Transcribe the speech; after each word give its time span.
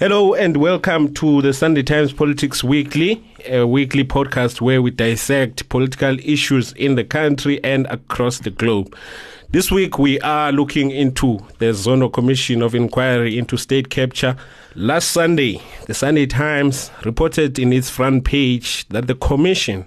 Hello 0.00 0.32
and 0.32 0.56
welcome 0.56 1.12
to 1.12 1.42
the 1.42 1.52
Sunday 1.52 1.82
Times 1.82 2.10
Politics 2.10 2.64
Weekly, 2.64 3.22
a 3.44 3.66
weekly 3.66 4.02
podcast 4.02 4.62
where 4.62 4.80
we 4.80 4.90
dissect 4.90 5.68
political 5.68 6.18
issues 6.20 6.72
in 6.72 6.94
the 6.94 7.04
country 7.04 7.62
and 7.62 7.84
across 7.88 8.38
the 8.38 8.48
globe. 8.48 8.96
This 9.50 9.70
week 9.70 9.98
we 9.98 10.18
are 10.20 10.52
looking 10.52 10.90
into 10.90 11.40
the 11.58 11.66
Zondo 11.74 12.10
Commission 12.10 12.62
of 12.62 12.74
Inquiry 12.74 13.36
into 13.36 13.58
State 13.58 13.90
Capture. 13.90 14.36
Last 14.74 15.10
Sunday, 15.10 15.60
the 15.84 15.92
Sunday 15.92 16.24
Times 16.24 16.90
reported 17.04 17.58
in 17.58 17.70
its 17.70 17.90
front 17.90 18.24
page 18.24 18.88
that 18.88 19.06
the 19.06 19.14
commission 19.14 19.84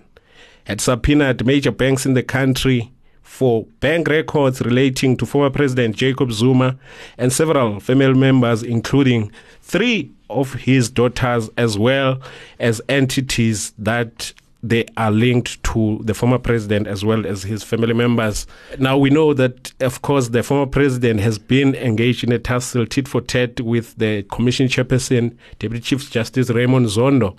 had 0.66 0.80
subpoenaed 0.80 1.43
major 1.43 1.71
banks 1.71 2.05
in 2.05 2.14
the 2.14 2.21
country 2.21 2.92
for 3.34 3.65
bank 3.79 4.07
records 4.09 4.61
relating 4.61 5.18
to 5.18 5.25
former 5.25 5.49
President 5.49 5.95
Jacob 5.95 6.31
Zuma 6.31 6.77
and 7.18 7.34
several 7.34 7.79
family 7.79 8.13
members, 8.13 8.61
including 8.61 9.31
three 9.63 10.11
of 10.29 10.54
his 10.54 10.91
daughters, 10.91 11.49
as 11.57 11.75
well 11.75 12.21
as 12.59 12.80
entities 12.90 13.73
that 13.80 14.34
they 14.62 14.85
are 14.98 15.09
linked 15.09 15.62
to 15.63 15.99
the 16.04 16.13
former 16.13 16.38
president 16.38 16.85
as 16.85 17.04
well 17.04 17.26
as 17.26 17.41
his 17.41 17.63
family 17.63 17.93
members. 17.93 18.45
Now 18.77 18.99
we 18.99 19.09
know 19.09 19.34
that, 19.34 19.73
of 19.81 20.04
course, 20.04 20.29
the 20.29 20.43
former 20.43 20.68
president 20.68 21.20
has 21.21 21.40
been 21.40 21.73
engaged 21.73 22.23
in 22.23 22.31
a 22.31 22.40
tussle 22.40 22.85
tit 22.85 23.07
for 23.07 23.20
tat 23.20 23.59
with 23.59 23.95
the 23.98 24.21
commission 24.31 24.68
chairperson, 24.68 25.35
Deputy 25.57 25.81
Chief 25.81 26.09
Justice 26.09 26.52
Raymond 26.52 26.85
Zondo, 26.85 27.35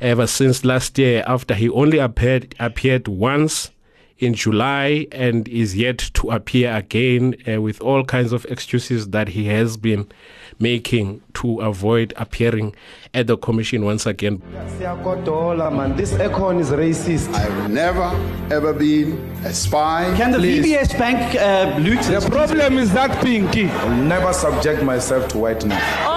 ever 0.00 0.28
since 0.28 0.64
last 0.64 0.96
year, 0.98 1.24
after 1.26 1.52
he 1.52 1.68
only 1.68 1.98
appeared 1.98 2.54
appeared 2.60 3.08
once 3.08 3.71
in 4.22 4.34
July 4.34 5.06
and 5.10 5.48
is 5.48 5.76
yet 5.76 5.98
to 6.14 6.30
appear 6.30 6.72
again 6.74 7.34
uh, 7.46 7.60
with 7.60 7.80
all 7.82 8.04
kinds 8.04 8.32
of 8.32 8.44
excuses 8.46 9.08
that 9.08 9.28
he 9.28 9.46
has 9.48 9.76
been 9.76 10.08
making 10.60 11.20
to 11.34 11.60
avoid 11.60 12.14
appearing 12.16 12.74
at 13.14 13.26
the 13.26 13.36
commission 13.36 13.84
once 13.84 14.06
again. 14.06 14.40
This 15.96 16.12
econ 16.12 16.60
is 16.60 16.70
racist. 16.70 17.34
I've 17.34 17.70
never 17.70 18.08
ever 18.54 18.72
been 18.72 19.18
a 19.44 19.52
spy. 19.52 20.14
Can 20.16 20.30
the 20.30 20.38
Please. 20.38 20.64
VBS 20.64 20.98
Bank 20.98 21.34
uh, 21.34 21.78
loot 21.78 22.00
The 22.02 22.28
problem 22.30 22.78
is 22.78 22.92
that 22.92 23.10
pinky. 23.24 23.66
I'll 23.66 24.04
never 24.04 24.32
subject 24.32 24.84
myself 24.84 25.26
to 25.32 25.38
whiteness. 25.38 26.11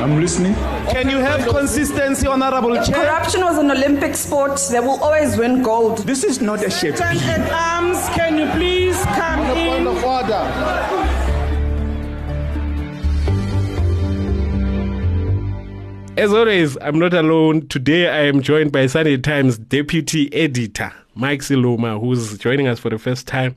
Order. 0.00 0.12
I'm 0.12 0.20
listening. 0.20 0.54
Can 0.90 1.08
you 1.10 1.18
have 1.18 1.46
consistency, 1.48 2.26
Honorable 2.26 2.74
Chair? 2.84 2.94
Corruption 2.94 3.40
was 3.42 3.58
an 3.58 3.70
Olympic 3.70 4.14
sport. 4.16 4.60
They 4.70 4.80
will 4.80 5.02
always 5.02 5.36
win 5.36 5.62
gold. 5.62 5.98
This 5.98 6.24
is 6.24 6.40
not 6.40 6.64
a 6.64 6.70
shape. 6.70 7.00
At 7.00 7.52
arms. 7.52 8.08
Can 8.10 8.38
you 8.38 8.46
please 8.52 9.00
come 9.04 9.40
in? 9.56 9.86
As 16.16 16.32
always, 16.32 16.76
I'm 16.80 16.98
not 16.98 17.14
alone. 17.14 17.68
Today 17.68 18.08
I 18.08 18.26
am 18.26 18.42
joined 18.42 18.72
by 18.72 18.86
Sunday 18.88 19.16
Times 19.18 19.56
deputy 19.56 20.32
editor, 20.34 20.92
Mike 21.14 21.40
Siluma, 21.40 22.00
who's 22.00 22.36
joining 22.38 22.66
us 22.66 22.80
for 22.80 22.90
the 22.90 22.98
first 22.98 23.28
time 23.28 23.54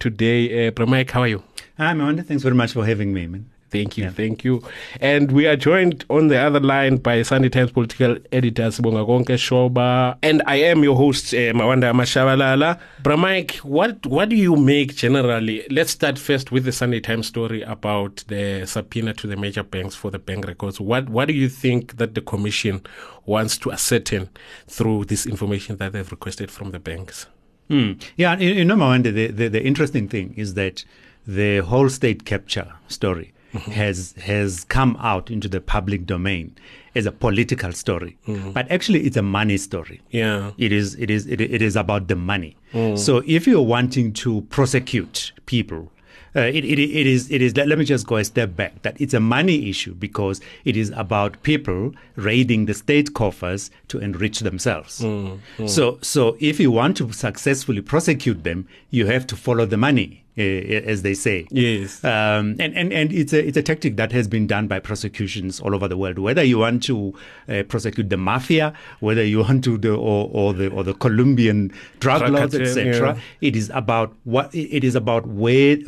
today. 0.00 0.66
Uh, 0.66 0.70
Bro 0.72 0.86
Mike, 0.86 1.10
how 1.12 1.20
are 1.22 1.28
you? 1.28 1.42
Hi, 1.78 1.92
Amanda. 1.92 2.24
Thanks 2.24 2.42
very 2.42 2.56
much 2.56 2.72
for 2.72 2.84
having 2.84 3.14
me, 3.14 3.28
man. 3.28 3.48
Thank 3.70 3.96
you, 3.96 4.10
thank 4.10 4.42
you. 4.42 4.62
And 5.00 5.30
we 5.30 5.46
are 5.46 5.54
joined 5.54 6.04
on 6.10 6.26
the 6.26 6.38
other 6.38 6.58
line 6.58 6.96
by 6.96 7.22
Sunday 7.22 7.48
Times 7.48 7.70
political 7.70 8.16
editor 8.32 8.64
Sibongakonke 8.64 9.36
Shoba. 9.38 10.18
And 10.22 10.42
I 10.46 10.56
am 10.56 10.82
your 10.82 10.96
host, 10.96 11.32
uh, 11.32 11.54
Mawande 11.54 11.84
AmaShabalala. 11.84 12.80
Bra 13.00 13.16
Mike, 13.16 13.56
what, 13.58 14.04
what 14.06 14.28
do 14.28 14.34
you 14.34 14.56
make 14.56 14.96
generally? 14.96 15.64
Let's 15.70 15.92
start 15.92 16.18
first 16.18 16.50
with 16.50 16.64
the 16.64 16.72
Sunday 16.72 16.98
Times 16.98 17.28
story 17.28 17.62
about 17.62 18.24
the 18.26 18.66
subpoena 18.66 19.14
to 19.14 19.28
the 19.28 19.36
major 19.36 19.62
banks 19.62 19.94
for 19.94 20.10
the 20.10 20.18
bank 20.18 20.48
records. 20.48 20.80
What, 20.80 21.08
what 21.08 21.28
do 21.28 21.34
you 21.34 21.48
think 21.48 21.98
that 21.98 22.16
the 22.16 22.22
commission 22.22 22.82
wants 23.24 23.56
to 23.58 23.70
ascertain 23.70 24.30
through 24.66 25.04
this 25.04 25.26
information 25.26 25.76
that 25.76 25.92
they've 25.92 26.10
requested 26.10 26.50
from 26.50 26.72
the 26.72 26.80
banks? 26.80 27.26
Hmm. 27.68 27.92
Yeah, 28.16 28.36
you, 28.36 28.50
you 28.50 28.64
know, 28.64 28.74
Mawande, 28.74 29.14
the, 29.14 29.28
the, 29.28 29.46
the 29.46 29.62
interesting 29.62 30.08
thing 30.08 30.34
is 30.36 30.54
that 30.54 30.84
the 31.24 31.58
whole 31.58 31.88
state 31.88 32.24
capture 32.24 32.72
story 32.88 33.32
has 33.52 34.12
has 34.12 34.64
come 34.64 34.96
out 35.00 35.30
into 35.30 35.48
the 35.48 35.60
public 35.60 36.06
domain 36.06 36.54
as 36.94 37.06
a 37.06 37.12
political 37.12 37.72
story, 37.72 38.16
mm-hmm. 38.26 38.50
but 38.52 38.70
actually 38.70 39.00
it's 39.00 39.16
a 39.16 39.22
money 39.22 39.56
story. 39.56 40.00
Yeah. 40.10 40.52
It 40.58 40.72
is 40.72 40.94
it 40.96 41.10
is 41.10 41.26
it, 41.26 41.40
it 41.40 41.62
is 41.62 41.76
about 41.76 42.08
the 42.08 42.16
money. 42.16 42.56
Mm. 42.72 42.98
So 42.98 43.22
if 43.26 43.46
you're 43.46 43.62
wanting 43.62 44.12
to 44.14 44.42
prosecute 44.42 45.32
people. 45.46 45.92
Uh, 46.36 46.42
it, 46.42 46.64
it, 46.64 46.78
it 46.78 47.08
is 47.08 47.28
it 47.28 47.42
is 47.42 47.56
let, 47.56 47.66
let 47.66 47.76
me 47.76 47.84
just 47.84 48.06
go 48.06 48.14
a 48.14 48.24
step 48.24 48.54
back 48.54 48.82
that 48.82 48.94
it's 49.00 49.14
a 49.14 49.18
money 49.18 49.68
issue 49.68 49.92
because 49.94 50.40
it 50.64 50.76
is 50.76 50.92
about 50.94 51.42
people 51.42 51.92
raiding 52.14 52.66
the 52.66 52.74
state 52.74 53.14
coffers 53.14 53.68
to 53.88 53.98
enrich 53.98 54.38
themselves 54.38 55.00
mm, 55.00 55.36
mm. 55.58 55.68
so 55.68 55.98
so 56.02 56.36
if 56.38 56.60
you 56.60 56.70
want 56.70 56.96
to 56.96 57.10
successfully 57.10 57.80
prosecute 57.80 58.44
them 58.44 58.68
you 58.90 59.06
have 59.06 59.26
to 59.26 59.34
follow 59.34 59.66
the 59.66 59.76
money 59.76 60.22
as 60.36 61.02
they 61.02 61.14
say 61.14 61.46
Yes. 61.50 62.02
um, 62.04 62.56
and, 62.58 62.74
and, 62.76 62.92
and 62.92 63.12
it's 63.12 63.32
a 63.32 63.46
it's 63.46 63.56
a 63.56 63.62
tactic 63.62 63.96
that 63.96 64.12
has 64.12 64.28
been 64.28 64.46
done 64.46 64.68
by 64.68 64.78
prosecutions 64.78 65.60
all 65.60 65.74
over 65.74 65.88
the 65.88 65.96
world. 65.96 66.18
Whether 66.18 66.42
you 66.42 66.58
want 66.58 66.82
to 66.84 67.14
uh, 67.48 67.62
prosecute 67.64 68.08
the 68.10 68.16
mafia, 68.16 68.72
whether 69.00 69.24
you 69.24 69.40
want 69.40 69.64
to 69.64 69.76
the 69.76 69.92
or, 69.92 70.30
or 70.32 70.54
the 70.54 70.68
or 70.68 70.84
the 70.84 70.94
Colombian 70.94 71.72
drug 71.98 72.28
lords, 72.30 72.54
etc. 72.54 73.14
yeah. 73.14 73.20
It 73.40 73.56
is 73.56 73.70
about 73.74 74.14
what 74.24 74.54
it 74.54 74.84
is 74.84 74.94
about 74.94 75.26
where, 75.26 75.78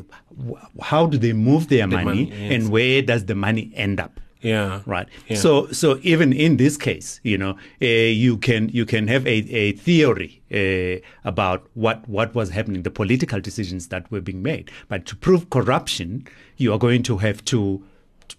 how 0.80 1.06
do 1.06 1.18
they 1.18 1.32
move 1.32 1.68
their 1.68 1.86
money, 1.86 2.04
money, 2.04 2.30
yes. 2.30 2.52
and 2.52 2.70
where 2.70 3.02
does 3.02 3.26
the 3.26 3.34
money 3.34 3.72
end 3.74 4.00
up? 4.00 4.20
Yeah. 4.42 4.82
right 4.86 5.08
Yeah. 5.28 5.36
so 5.36 5.68
so 5.72 5.98
even 6.02 6.32
in 6.32 6.56
this 6.56 6.76
case 6.76 7.20
you 7.22 7.38
know 7.38 7.56
uh, 7.80 7.86
you 7.86 8.36
can 8.36 8.68
you 8.70 8.84
can 8.84 9.06
have 9.08 9.26
a, 9.26 9.38
a 9.64 9.72
theory 9.72 10.42
uh, 10.52 11.00
about 11.24 11.66
what 11.74 12.08
what 12.08 12.34
was 12.34 12.50
happening 12.50 12.82
the 12.82 12.90
political 12.90 13.40
decisions 13.40 13.88
that 13.88 14.10
were 14.10 14.20
being 14.20 14.42
made 14.42 14.70
but 14.88 15.06
to 15.06 15.16
prove 15.16 15.48
corruption 15.50 16.26
you 16.56 16.72
are 16.72 16.78
going 16.78 17.02
to 17.04 17.18
have 17.18 17.44
to 17.46 17.82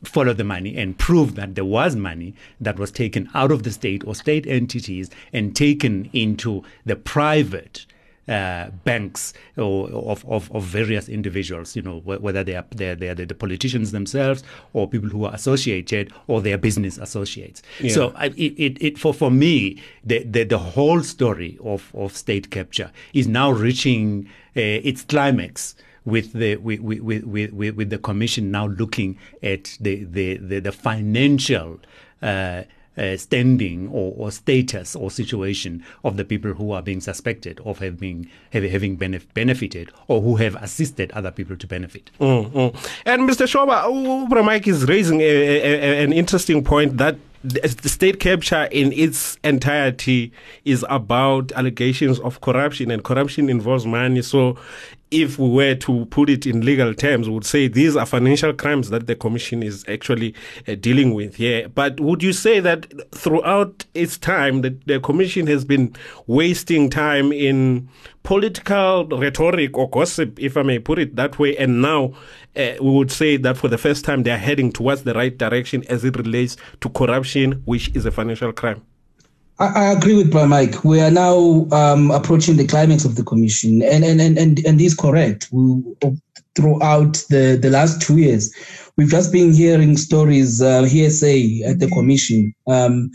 follow 0.03 0.34
the 0.34 0.44
money 0.44 0.75
and 0.75 0.97
prove 0.97 1.36
that 1.36 1.56
there 1.56 1.66
was 1.66 1.96
money 1.96 2.34
that 2.59 2.78
was 2.78 2.92
taken 2.92 3.30
out 3.34 3.52
of 3.52 3.63
the 3.63 3.72
state 3.72 4.03
or 4.06 4.13
state 4.16 4.46
entities 4.47 5.09
and 5.31 5.56
taken 5.56 6.09
into 6.13 6.63
the 6.86 6.96
private 6.96 7.86
uh, 8.28 8.70
banks 8.84 9.34
or 9.58 9.90
of, 9.90 10.26
of, 10.28 10.52
of 10.52 10.64
various 10.64 11.10
individuals, 11.10 11.76
you 11.76 11.82
know, 11.82 12.00
whether 12.00 12.44
they 12.44 12.56
are 12.56 12.66
they're, 12.72 12.96
they're 12.96 13.16
the 13.16 13.36
politicians 13.36 13.92
themselves 13.92 14.44
or 14.74 14.88
people 14.88 15.10
who 15.10 15.26
are 15.26 15.34
associated 15.34 16.12
or 16.28 16.42
their 16.42 16.58
business 16.58 16.98
associates. 16.98 17.62
So 17.90 18.14
I, 18.16 18.28
it, 18.28 18.78
it, 18.82 18.98
for 18.98 19.14
for 19.14 19.30
me 19.30 19.82
the, 20.04 20.24
the 20.24 20.44
the 20.44 20.58
whole 20.60 21.02
story 21.02 21.58
of, 21.64 21.92
of 21.94 22.16
state 22.16 22.50
capture 22.50 22.92
is 23.14 23.28
now 23.28 23.52
reaching 23.52 24.28
uh, 24.56 24.62
its 24.62 25.04
climax 25.04 25.76
with 26.06 26.34
the 26.34 26.58
with, 26.58 26.80
with, 26.80 27.24
with, 27.24 27.54
with 27.54 27.90
the 27.90 27.98
commission 27.98 28.52
now 28.52 28.68
looking 28.68 29.18
at 29.42 29.78
the 29.80 30.04
the, 30.06 30.38
the, 30.38 30.60
the 30.60 30.72
financial 30.72 31.80
uh, 32.22 32.64
uh, 32.98 33.18
standing 33.18 33.88
or, 33.90 34.14
or 34.18 34.31
status 34.31 34.96
or 34.96 35.09
situation 35.09 35.84
of 36.04 36.18
the 36.18 36.24
people 36.26 36.54
who 36.54 36.72
are 36.72 36.81
being 36.81 37.02
suspected 37.02 37.59
of 37.66 37.80
having 37.80 38.30
having, 38.52 38.72
having 38.72 38.98
benef- 38.98 39.26
benefited 39.34 39.92
or 40.08 40.22
who 40.22 40.36
have 40.36 40.56
assisted 40.56 41.12
other 41.14 41.31
people 41.31 41.56
to 41.58 41.68
benefit. 41.68 42.12
Mm, 42.20 42.52
mm. 42.52 42.92
And 43.06 43.28
Mr. 43.30 43.46
Shoba, 43.48 43.84
Ubra 43.86 44.44
Mike 44.46 44.68
is 44.68 44.88
raising 44.88 45.22
a, 45.22 45.24
a, 45.24 45.62
a- 46.02 46.04
an 46.04 46.14
interesting 46.14 46.64
point 46.64 46.98
that 46.98 47.18
the 47.44 47.90
state 47.90 48.22
capture 48.22 48.70
in 48.72 48.94
its 48.94 49.38
entirety 49.44 50.31
is 50.64 50.86
about 50.90 51.52
allegations 51.54 52.18
of 52.22 52.40
corruption, 52.40 52.90
and 52.90 53.04
corruption 53.04 53.50
involves 53.50 53.86
money. 53.86 54.22
So, 54.22 54.58
if 55.13 55.38
we 55.38 55.47
were 55.47 55.75
to 55.75 56.06
put 56.07 56.29
it 56.29 56.47
in 56.47 56.66
legal 56.66 56.94
terms, 56.94 57.29
would 57.29 57.46
say 57.46 57.68
these 57.68 57.96
are 57.96 58.06
financial 58.06 58.51
crimes 58.51 58.90
that 58.90 59.06
the 59.06 59.16
commission 59.16 59.62
is 59.62 59.85
actually 59.88 60.34
uh, 60.68 60.74
dealing 60.75 61.13
with 61.13 61.35
here. 61.35 61.69
But 61.69 62.00
would 62.00 62.24
you 62.24 62.34
say 62.34 62.59
that 62.62 62.91
throughout 63.13 63.86
its 63.94 64.18
time, 64.18 64.62
that 64.62 64.86
the 64.88 65.00
commission 65.00 65.45
has 65.48 65.63
been 65.63 65.95
wasting 66.25 66.89
time 66.89 67.31
in 67.31 67.88
political 68.24 69.07
rhetoric 69.07 69.77
or 69.77 69.89
gossip, 69.89 70.39
if 70.39 70.57
I 70.57 70.63
may 70.63 70.80
put 70.80 70.98
it 70.98 71.16
that 71.16 71.38
way, 71.38 71.56
and 71.57 71.81
now 71.81 72.13
uh, 72.56 72.74
we 72.81 72.89
would 72.89 73.12
say 73.12 73.38
that 73.38 73.57
for 73.57 73.68
the 73.68 73.77
first 73.77 74.04
time 74.04 74.24
they 74.24 74.31
are 74.31 74.38
heading 74.38 74.71
towards 74.71 75.04
the 75.04 75.13
right 75.13 75.38
direction 75.38 75.83
as 75.89 76.04
it 76.04 76.18
relates 76.18 76.57
to 76.81 76.89
corruption, 76.89 77.62
which 77.66 77.95
is 77.95 78.06
a 78.06 78.12
financial 78.12 78.51
crime. 78.51 78.83
I, 79.60 79.68
I 79.68 79.92
agree 79.92 80.16
with 80.16 80.32
Bra 80.32 80.46
Mike. 80.46 80.84
We 80.84 81.00
are 81.00 81.12
now 81.12 81.68
um, 81.72 82.12
approaching 82.12 82.58
the 82.58 82.68
climax 82.68 83.06
of 83.06 83.16
the 83.16 83.24
commission, 83.24 83.82
and 83.84 84.04
and 84.04 84.20
and 84.20 84.38
and, 84.38 84.66
and 84.66 84.80
he's 84.80 84.96
correct. 84.96 85.50
We, 85.52 85.84
throughout 86.56 87.24
the 87.30 87.58
the 87.62 87.70
last 87.70 88.02
two 88.02 88.18
years, 88.18 88.54
we've 88.98 89.10
just 89.10 89.32
been 89.32 89.54
hearing 89.54 89.98
stories, 89.98 90.62
uh, 90.62 90.84
hearsay 90.84 91.62
at 91.64 91.80
the 91.80 91.88
commission. 91.90 92.54
Um, 92.68 93.12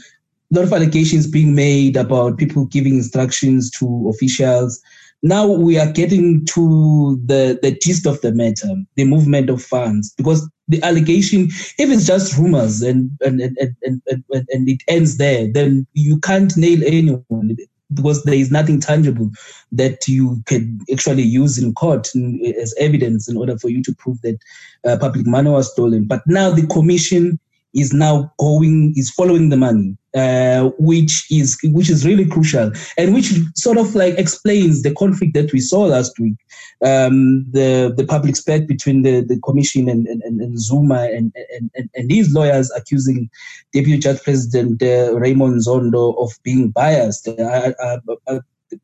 a 0.52 0.56
lot 0.56 0.64
of 0.64 0.72
allegations 0.72 1.26
being 1.26 1.54
made 1.54 1.96
about 1.96 2.38
people 2.38 2.64
giving 2.66 2.94
instructions 2.94 3.70
to 3.72 4.08
officials. 4.08 4.80
Now 5.22 5.46
we 5.46 5.78
are 5.78 5.90
getting 5.90 6.46
to 6.46 7.20
the 7.26 7.58
the 7.60 7.72
gist 7.72 8.06
of 8.06 8.20
the 8.20 8.32
matter, 8.32 8.74
the 8.94 9.04
movement 9.04 9.50
of 9.50 9.62
funds, 9.62 10.14
because 10.16 10.48
the 10.68 10.82
allegation, 10.82 11.44
if 11.78 11.90
it's 11.90 12.06
just 12.06 12.36
rumors 12.36 12.82
and 12.82 13.10
and, 13.24 13.40
and, 13.40 13.76
and, 13.82 14.02
and, 14.06 14.24
and 14.30 14.68
it 14.68 14.82
ends 14.88 15.16
there, 15.16 15.50
then 15.50 15.86
you 15.94 16.18
can't 16.20 16.56
nail 16.56 16.80
anyone 16.84 17.56
because 17.94 18.22
there 18.24 18.34
is 18.34 18.50
nothing 18.50 18.80
tangible 18.80 19.30
that 19.72 20.06
you 20.06 20.42
can 20.46 20.78
actually 20.92 21.22
use 21.22 21.58
in 21.58 21.74
court 21.74 22.08
as 22.56 22.74
evidence 22.78 23.28
in 23.28 23.36
order 23.36 23.58
for 23.58 23.70
you 23.70 23.82
to 23.82 23.94
prove 23.94 24.20
that 24.22 24.38
uh, 24.84 24.96
public 24.98 25.26
money 25.26 25.50
was 25.50 25.72
stolen. 25.72 26.04
But 26.04 26.22
now 26.26 26.50
the 26.50 26.66
commission 26.66 27.40
is 27.74 27.92
now 27.92 28.32
going 28.38 28.92
is 28.96 29.10
following 29.10 29.48
the 29.48 29.56
money 29.56 29.96
uh, 30.18 30.70
which 30.78 31.24
is 31.30 31.58
which 31.64 31.90
is 31.90 32.06
really 32.06 32.26
crucial 32.26 32.72
and 32.96 33.14
which 33.14 33.32
sort 33.54 33.78
of 33.78 33.94
like 33.94 34.14
explains 34.18 34.82
the 34.82 34.94
conflict 34.94 35.34
that 35.34 35.52
we 35.52 35.60
saw 35.60 35.82
last 35.82 36.18
week 36.18 36.36
um, 36.84 37.44
the 37.50 37.92
the 37.96 38.04
public 38.04 38.36
spat 38.36 38.66
between 38.66 39.02
the, 39.02 39.20
the 39.20 39.38
commission 39.40 39.88
and, 39.88 40.06
and, 40.06 40.22
and 40.22 40.60
zuma 40.60 41.08
and, 41.16 41.32
and, 41.56 41.90
and 41.94 42.08
these 42.08 42.32
lawyers 42.32 42.70
accusing 42.76 43.30
deputy 43.72 43.98
judge 43.98 44.22
president 44.22 44.82
uh, 44.82 45.14
raymond 45.18 45.62
zondo 45.66 46.16
of 46.18 46.32
being 46.42 46.70
biased. 46.70 47.28
Uh, 47.28 47.72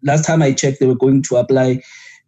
last 0.02 0.25
time 0.25 0.40
i 0.40 0.50
checked 0.50 0.81
they 0.81 0.86
were 0.86 0.94
going 0.94 1.22
to 1.22 1.36
apply 1.36 1.78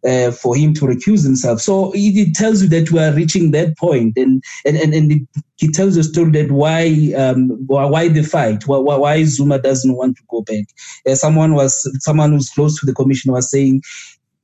uh, 0.05 0.31
for 0.31 0.55
him 0.55 0.73
to 0.75 0.85
recuse 0.85 1.23
himself. 1.23 1.61
So 1.61 1.91
it, 1.93 2.15
it, 2.15 2.35
tells 2.35 2.61
you 2.61 2.69
that 2.69 2.91
we 2.91 2.99
are 2.99 3.13
reaching 3.13 3.51
that 3.51 3.77
point, 3.77 4.17
and 4.17 4.43
and 4.65 4.77
and, 4.77 4.93
and 4.93 5.11
it, 5.11 5.21
it 5.59 5.73
tells 5.73 5.95
the 5.95 6.03
story 6.03 6.31
that 6.31 6.51
why 6.51 7.13
um, 7.17 7.49
why 7.67 8.07
the 8.07 8.23
fight, 8.23 8.67
why, 8.67 8.77
why 8.77 9.23
Zuma 9.23 9.59
doesn't 9.59 9.95
want 9.95 10.17
to 10.17 10.23
go 10.29 10.41
back. 10.41 10.65
Uh, 11.07 11.15
someone 11.15 11.53
was 11.53 11.89
someone 11.99 12.31
who's 12.31 12.49
close 12.49 12.79
to 12.79 12.85
the 12.85 12.93
commission 12.93 13.31
was 13.31 13.49
saying. 13.49 13.81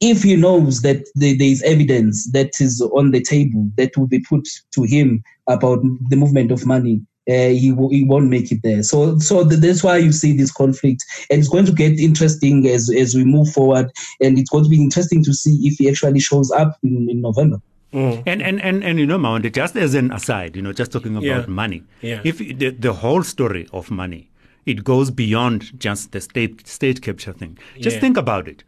If 0.02 0.24
he 0.24 0.36
knows 0.36 0.82
that 0.82 1.06
there 1.16 1.36
is 1.40 1.64
evidence 1.64 2.30
that 2.32 2.60
is 2.60 2.82
on 2.82 3.12
the 3.12 3.22
table 3.22 3.70
that 3.78 3.96
will 3.96 4.08
be 4.08 4.20
put 4.20 4.46
to 4.72 4.84
him 4.84 5.24
about 5.48 5.80
the 6.10 6.18
movement 6.18 6.52
of 6.52 6.66
money, 6.66 7.02
uh, 7.30 7.50
he, 7.50 7.70
w- 7.72 7.90
he 7.90 8.04
won't 8.04 8.30
make 8.30 8.52
it 8.52 8.60
there. 8.64 8.84
So 8.84 9.18
so 9.20 9.44
that's 9.44 9.84
why 9.84 9.98
you 9.98 10.12
see 10.12 10.36
this 10.36 10.52
conflict, 10.52 11.04
and 11.30 11.40
it's 11.40 11.50
going 11.50 11.66
to 11.66 11.72
get 11.72 12.00
interesting 12.00 12.68
as 12.68 12.90
as 12.90 13.16
we 13.16 13.24
move 13.24 13.50
forward, 13.52 13.92
and 14.22 14.38
it's 14.38 14.50
going 14.50 14.64
to 14.66 14.70
be 14.70 14.81
interesting 14.81 15.24
to 15.24 15.34
see 15.34 15.60
if 15.68 15.78
he 15.78 15.90
actually 15.90 16.20
shows 16.20 16.52
up 16.52 16.78
in, 16.84 17.10
in 17.10 17.22
November. 17.22 17.62
Mm. 17.94 18.24
And, 18.25 18.42
and, 18.42 18.60
and, 18.60 18.84
and, 18.84 19.00
you 19.00 19.06
know, 19.06 19.20
Mawande, 19.20 19.54
just 19.54 19.75
as 19.75 19.94
an 19.94 20.12
aside, 20.12 20.56
you 20.56 20.64
know, 20.64 20.74
just 20.74 20.92
talking 20.92 21.12
about 21.16 21.24
Yeah. 21.25 21.46
money, 21.46 21.84
Yeah. 22.02 22.22
if 22.24 22.40
the, 22.40 22.72
the 22.72 22.92
whole 22.94 23.22
story 23.22 23.68
of 23.72 23.92
money, 23.92 24.31
it 24.66 24.84
goes 24.84 25.12
beyond 25.12 25.80
just 25.80 26.12
the 26.12 26.20
state, 26.20 26.66
state 26.68 27.04
capture 27.04 27.34
thing. 27.34 27.56
Just 27.80 27.98
Yeah. 27.98 28.02
think 28.02 28.18
about 28.18 28.48
it. 28.48 28.64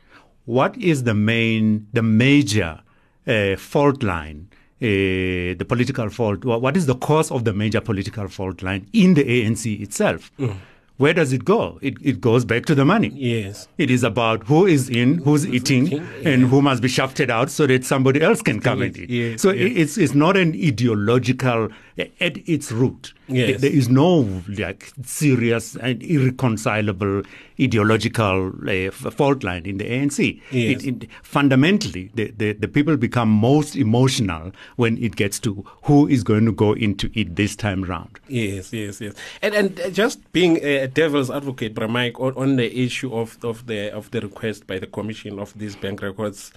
What 0.45 0.77
is 0.77 1.05
the 1.05 1.15
main, 1.15 1.87
the 1.91 2.03
major 2.03 2.81
uh, 3.27 3.55
fault 3.55 4.03
line, 4.03 4.49
uh, 4.81 5.55
the 5.57 5.65
political 5.67 6.09
fault? 6.09 6.43
What 6.43 6.75
is 6.75 6.85
the 6.85 6.95
cause 6.95 7.31
of 7.31 7.45
the 7.45 7.53
major 7.53 7.81
political 7.81 8.27
fault 8.27 8.61
line 8.61 8.87
in 8.93 9.13
the 9.13 9.23
ANC 9.23 9.81
itself? 9.81 10.31
Mm. 10.37 10.57
Where 10.97 11.13
does 11.13 11.33
it 11.33 11.43
go? 11.43 11.77
It, 11.81 11.95
it 12.01 12.21
goes 12.21 12.45
back 12.45 12.65
to 12.67 12.75
the 12.75 12.85
money. 12.85 13.09
Yes. 13.13 13.67
It 13.77 13.91
is 13.91 14.03
about 14.03 14.43
who 14.43 14.65
is 14.65 14.89
in, 14.89 15.17
who's 15.19 15.45
eating, 15.45 15.87
eating, 15.87 16.07
and 16.23 16.43
who 16.43 16.61
must 16.61 16.81
be 16.81 16.87
shafted 16.87 17.29
out 17.29 17.49
so 17.49 17.67
that 17.67 17.83
somebody 17.83 18.21
else 18.21 18.41
can 18.41 18.61
come 18.61 18.81
and 18.81 18.97
eat. 18.97 19.09
Yeah, 19.09 19.35
so 19.35 19.51
yeah. 19.51 19.81
it's 19.81 19.97
it's 19.97 20.13
not 20.13 20.37
an 20.37 20.53
ideological 20.53 21.69
at 21.97 22.37
its 22.47 22.71
root. 22.71 23.13
Yes. 23.27 23.61
There- 23.61 23.71
is 23.71 23.89
no 23.89 24.41
like 24.47 24.91
serious 25.03 25.75
and 25.75 26.01
irreconcilable 26.03 27.23
ideological 27.59 28.51
uh, 28.69 28.91
fault 28.91 29.43
line 29.43 29.65
in 29.65 29.77
the 29.77 29.85
ANC. 29.85 30.41
Yes. 30.51 30.83
It, 30.83 31.03
it, 31.03 31.09
fundamentally, 31.23 32.11
the, 32.13 32.31
the, 32.31 32.53
the 32.53 32.67
people 32.67 32.97
become 32.97 33.29
most 33.29 33.75
emotional 33.75 34.51
when 34.75 34.97
it 35.03 35.15
gets 35.15 35.39
to 35.39 35.65
who 35.83 36.07
is 36.07 36.23
going 36.23 36.45
to 36.45 36.51
go 36.51 36.73
into 36.73 37.09
it 37.13 37.35
this 37.35 37.55
time 37.55 37.83
round. 37.83 38.19
Yes, 38.27 38.73
yes, 38.73 39.01
yes. 39.01 39.13
And 39.41 39.53
and 39.55 39.93
just 39.93 40.31
being 40.31 40.57
a 40.63 40.87
devil's 40.87 41.31
advocate, 41.31 41.73
Bramike, 41.75 42.19
on, 42.19 42.33
on 42.35 42.55
the 42.57 42.77
issue 42.77 43.13
of, 43.13 43.37
of 43.43 43.67
the 43.67 43.91
of 43.93 44.11
the 44.11 44.21
request 44.21 44.67
by 44.67 44.79
the 44.79 44.87
commission 44.87 45.39
of 45.39 45.57
these 45.57 45.75
bank 45.75 46.01
records. 46.01 46.51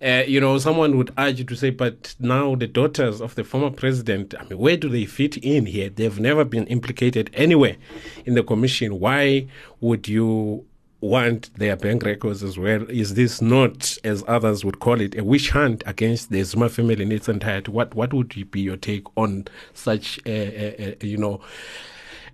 Uh, 0.00 0.22
you 0.26 0.40
know, 0.40 0.56
someone 0.58 0.96
would 0.96 1.12
argue 1.18 1.44
to 1.44 1.56
say, 1.56 1.70
but 1.70 2.14
now 2.20 2.54
the 2.54 2.68
daughters 2.68 3.20
of 3.20 3.34
the 3.34 3.42
former 3.42 3.70
president, 3.70 4.32
I 4.38 4.44
mean, 4.44 4.58
where 4.58 4.76
do 4.76 4.88
they 4.88 5.04
fit 5.06 5.36
in 5.38 5.66
here? 5.66 5.90
They've 5.90 6.20
never 6.20 6.44
been 6.44 6.66
implicated 6.68 7.30
anywhere 7.34 7.76
in 8.24 8.34
the 8.34 8.44
commission. 8.44 9.00
Why 9.00 9.48
would 9.80 10.06
you 10.06 10.64
want 11.00 11.52
their 11.54 11.76
bank 11.76 12.04
records 12.04 12.44
as 12.44 12.56
well? 12.58 12.88
Is 12.88 13.14
this 13.14 13.42
not, 13.42 13.98
as 14.04 14.22
others 14.28 14.64
would 14.64 14.78
call 14.78 15.00
it, 15.00 15.18
a 15.18 15.24
witch 15.24 15.50
hunt 15.50 15.82
against 15.84 16.30
the 16.30 16.42
Zuma 16.44 16.68
family 16.68 17.02
in 17.02 17.10
its 17.10 17.28
entirety? 17.28 17.72
What 17.72 17.94
What 17.96 18.12
would 18.14 18.50
be 18.52 18.60
your 18.60 18.76
take 18.76 19.04
on 19.16 19.46
such, 19.74 20.20
uh, 20.26 20.94
you 21.00 21.16
know, 21.16 21.40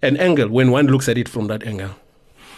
an 0.02 0.18
angle 0.18 0.48
when 0.48 0.70
one 0.70 0.86
looks 0.88 1.08
at 1.08 1.16
it 1.16 1.30
from 1.30 1.46
that 1.46 1.66
angle? 1.66 1.94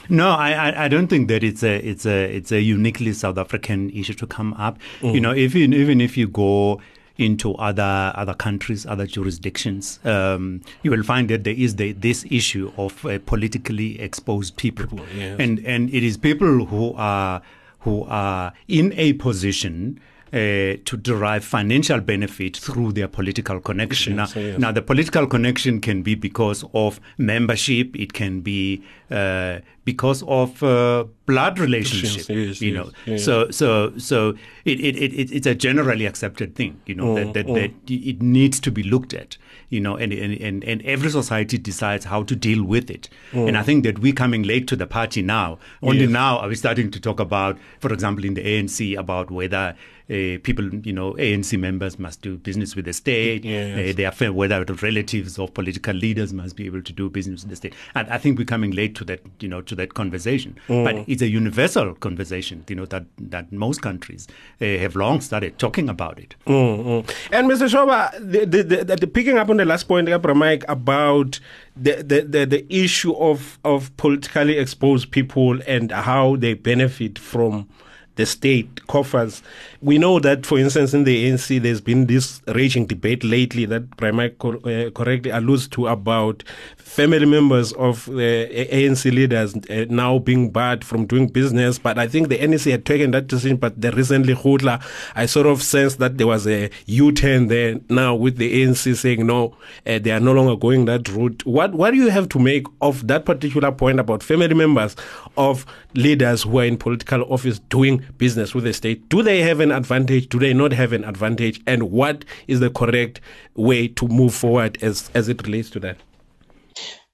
No, 0.09 0.31
I, 0.31 0.85
I, 0.85 0.89
don't 0.89 1.09
think 1.09 1.29
that 1.29 1.43
it's 1.43 1.63
a 1.63 1.77
it's 1.77 2.07
a 2.07 2.37
it's 2.37 2.53
a 2.53 2.61
uniquely 2.61 3.13
South 3.13 3.39
African 3.39 3.91
issue 3.91 4.15
to 4.15 4.27
come 4.27 4.55
up. 4.55 4.79
You 5.03 5.21
know, 5.21 5.35
even 5.35 5.73
even 5.73 6.01
if 6.01 6.17
you 6.17 6.29
go 6.29 6.81
into 7.19 7.55
other 7.55 8.13
other 8.15 8.35
countries, 8.35 8.87
other 8.87 9.07
jurisdictions, 9.07 10.01
um, 10.05 10.61
you 10.83 10.91
will 10.91 11.03
find 11.03 11.29
that 11.31 11.45
there 11.45 11.55
is 11.55 11.77
the, 11.77 11.93
this 11.93 12.27
issue 12.31 12.73
of 12.77 13.05
uh, 13.07 13.19
politically 13.27 14.01
exposed 14.01 14.57
people, 14.57 15.01
yes. 15.15 15.37
and 15.39 15.65
and 15.67 15.93
it 15.93 16.03
is 16.03 16.17
people 16.17 16.67
who 16.67 16.95
are 16.97 17.43
who 17.81 18.05
are 18.05 18.53
in 18.69 18.93
a 18.97 19.15
position. 19.15 20.01
Uh, 20.33 20.75
to 20.85 20.97
derive 21.01 21.45
financial 21.45 22.01
benefit 22.01 22.57
through 22.57 22.93
their 22.93 23.07
political 23.07 23.61
connection. 23.61 24.17
Now, 24.17 24.27
yes. 24.35 24.59
now, 24.59 24.73
the 24.73 24.83
political 24.83 25.25
connection 25.29 25.81
can 25.81 26.03
be 26.03 26.17
because 26.17 26.65
of 26.75 26.99
membership. 27.17 27.95
It 27.95 28.13
can 28.13 28.41
be 28.41 28.83
uh, 29.09 29.61
because 29.85 30.25
of 30.27 30.61
uh, 30.65 31.05
blood 31.27 31.61
relationship. 31.61 32.27
yes, 32.29 32.61
you 32.61 32.73
yes, 32.75 32.93
know, 33.07 33.17
so 33.19 33.51
so 33.53 33.97
so 33.99 34.31
it, 34.65 34.81
it, 34.81 34.97
it, 34.97 35.13
it- 35.15 35.31
it's 35.33 35.47
a 35.47 35.55
generally 35.55 36.07
accepted 36.07 36.57
thing. 36.57 36.81
You 36.87 36.97
know 36.97 37.07
Mm, 37.15 37.33
that 37.33 37.47
that, 37.47 37.55
that 37.55 37.71
it 37.89 38.21
needs 38.21 38.59
to 38.61 38.73
be 38.73 38.83
looked 38.83 39.15
at. 39.15 39.39
You 39.71 39.81
know, 39.81 39.97
and 39.97 40.13
and, 40.13 40.35
and, 40.41 40.65
and 40.65 40.83
every 40.83 41.11
society 41.11 41.57
decides 41.57 42.05
how 42.05 42.25
to 42.25 42.35
deal 42.35 42.65
with 42.65 42.91
it. 42.91 43.09
And 43.33 43.57
I 43.57 43.63
think 43.63 43.85
that 43.85 44.01
we're 44.01 44.13
coming 44.13 44.43
late 44.43 44.67
to 44.69 44.77
the 44.77 44.87
party 44.89 45.23
now. 45.23 45.59
Only 45.83 45.99
Mm. 45.99 46.01
Yes. 46.01 46.11
now 46.11 46.39
are 46.39 46.49
we 46.49 46.57
starting 46.57 46.91
to 46.91 47.01
talk 47.01 47.21
about, 47.21 47.59
for 47.79 47.93
example, 47.93 48.25
in 48.25 48.35
the 48.35 48.43
ANC 48.43 48.99
about 48.99 49.31
whether. 49.31 49.77
Uh, 50.09 50.39
people, 50.43 50.73
you 50.75 50.93
know, 50.93 51.15
ANC 51.15 51.59
members 51.59 51.99
must 51.99 52.23
do 52.23 52.37
business 52.37 52.77
with 52.77 52.85
the 52.85 52.93
state. 52.93 53.45
Yes. 53.45 53.91
Uh, 53.91 53.97
their 53.97 54.13
fa- 54.13 54.33
whether 54.33 54.65
the 54.65 54.75
relatives 54.75 55.39
of 55.39 55.53
political 55.55 55.95
leaders 55.95 56.33
must 56.33 56.57
be 56.57 56.67
able 56.67 56.83
to 56.83 56.93
do 56.93 57.11
business 57.11 57.43
with 57.43 57.51
the 57.51 57.57
state. 57.57 57.75
And 57.95 58.09
I 58.09 58.19
think 58.19 58.39
we're 58.39 58.45
coming 58.45 58.71
late 58.71 58.95
to 58.97 59.05
that, 59.05 59.21
you 59.41 59.49
know, 59.49 59.63
to 59.63 59.75
that 59.75 59.95
conversation. 59.95 60.57
But 60.69 61.05
it's 61.09 61.23
a 61.23 61.29
universal 61.29 61.95
conversation, 61.95 62.65
you 62.69 62.77
know, 62.77 62.87
that 62.87 63.05
that 63.19 63.53
most 63.53 63.83
countries 63.83 64.29
uh, 64.61 64.65
have 64.65 64.97
long 64.97 65.21
started 65.21 65.59
talking 65.59 65.89
about 65.89 66.19
it. 66.19 66.37
Mm-hmm. 66.47 67.35
And 67.35 67.51
Mr. 67.51 67.69
Shoba, 67.69 68.13
the, 68.19 68.45
the, 68.45 68.85
the, 68.85 68.97
the, 68.97 69.07
picking 69.07 69.39
up 69.39 69.51
on 69.51 69.57
the 69.57 69.65
last 69.65 69.85
point, 69.85 70.09
Mike, 70.37 70.65
about 70.69 71.41
the, 71.77 72.03
the, 72.03 72.23
the, 72.23 72.47
the 72.47 72.75
issue 72.75 73.15
of, 73.17 73.59
of 73.65 73.97
politically 73.97 74.59
exposed 74.59 75.11
people 75.11 75.61
and 75.67 75.91
how 75.93 76.37
they 76.37 76.55
benefit 76.55 77.19
from 77.19 77.69
the 78.17 78.27
state 78.27 78.87
coffers. 78.87 79.43
We 79.81 79.99
know 79.99 80.19
that, 80.21 80.45
for 80.45 80.59
instance, 80.59 80.95
in 80.95 81.05
the 81.05 81.31
ANC, 81.31 81.63
there's 81.63 81.81
been 81.81 82.07
this 82.07 82.43
raging 82.49 82.87
debate 82.87 83.23
lately 83.23 83.67
that 83.67 83.97
Prime 83.97 84.31
cor- 84.39 84.57
uh, 84.69 84.91
correctly 84.91 85.31
alludes 85.31 85.69
to 85.69 85.87
about 85.87 86.43
family 86.77 87.27
members 87.27 87.73
of 87.75 88.09
uh, 88.09 88.13
ANC 88.13 89.13
leaders 89.13 89.55
uh, 89.55 89.85
now 89.91 90.19
being 90.19 90.51
barred 90.51 90.83
from 90.83 91.05
doing 91.05 91.27
business. 91.29 91.79
But 91.79 91.99
I 91.99 92.09
think 92.09 92.29
the 92.29 92.39
ANC 92.39 92.71
had 92.71 92.87
taken 92.87 93.11
that 93.11 93.27
decision. 93.27 93.59
But 93.59 93.81
the 93.81 93.93
recently, 93.93 94.35
Hudla, 94.35 94.83
I 95.15 95.27
sort 95.27 95.47
of 95.47 95.63
sensed 95.63 95.99
that 95.99 96.17
there 96.17 96.27
was 96.27 96.47
a 96.47 96.71
U-turn 96.87 97.49
there 97.49 97.79
now 97.91 98.15
with 98.15 98.39
the 98.39 98.63
ANC 98.63 98.97
saying 98.97 99.27
no, 99.27 99.57
uh, 99.87 99.99
they 99.99 100.11
are 100.11 100.21
no 100.21 100.33
longer 100.33 100.57
going 100.57 100.87
that 100.87 101.09
route. 101.11 101.45
What 101.45 101.75
what 101.75 101.91
do 101.91 101.99
you 101.99 102.09
have 102.09 102.29
to 102.31 102.39
make 102.39 102.67
of 102.81 103.07
that 103.09 103.27
particular 103.27 103.71
point 103.73 104.01
about 104.01 104.23
family 104.23 104.55
members 104.55 104.97
of 105.37 105.67
leaders 105.95 106.43
who 106.43 106.59
are 106.59 106.65
in 106.65 106.77
political 106.79 107.23
office 107.33 107.59
doing 107.59 108.06
business 108.19 108.55
with 108.55 108.65
the 108.65 108.73
state? 108.73 109.09
Do 109.09 109.23
they 109.23 109.41
have 109.43 109.61
an 109.61 109.73
advantage? 109.73 110.29
Do 110.29 110.39
they 110.39 110.53
not 110.53 110.73
have 110.73 110.93
an 110.93 111.05
advantage? 111.05 111.61
And 111.67 111.91
what 111.91 112.25
is 112.47 112.61
the 112.61 112.71
correct 112.71 113.21
way 113.55 113.89
to 113.89 114.09
move 114.09 114.35
forward 114.35 114.83
as 114.83 115.11
as 115.15 115.29
it 115.29 115.43
relates 115.47 115.71
to 115.71 115.81
that? 115.81 115.99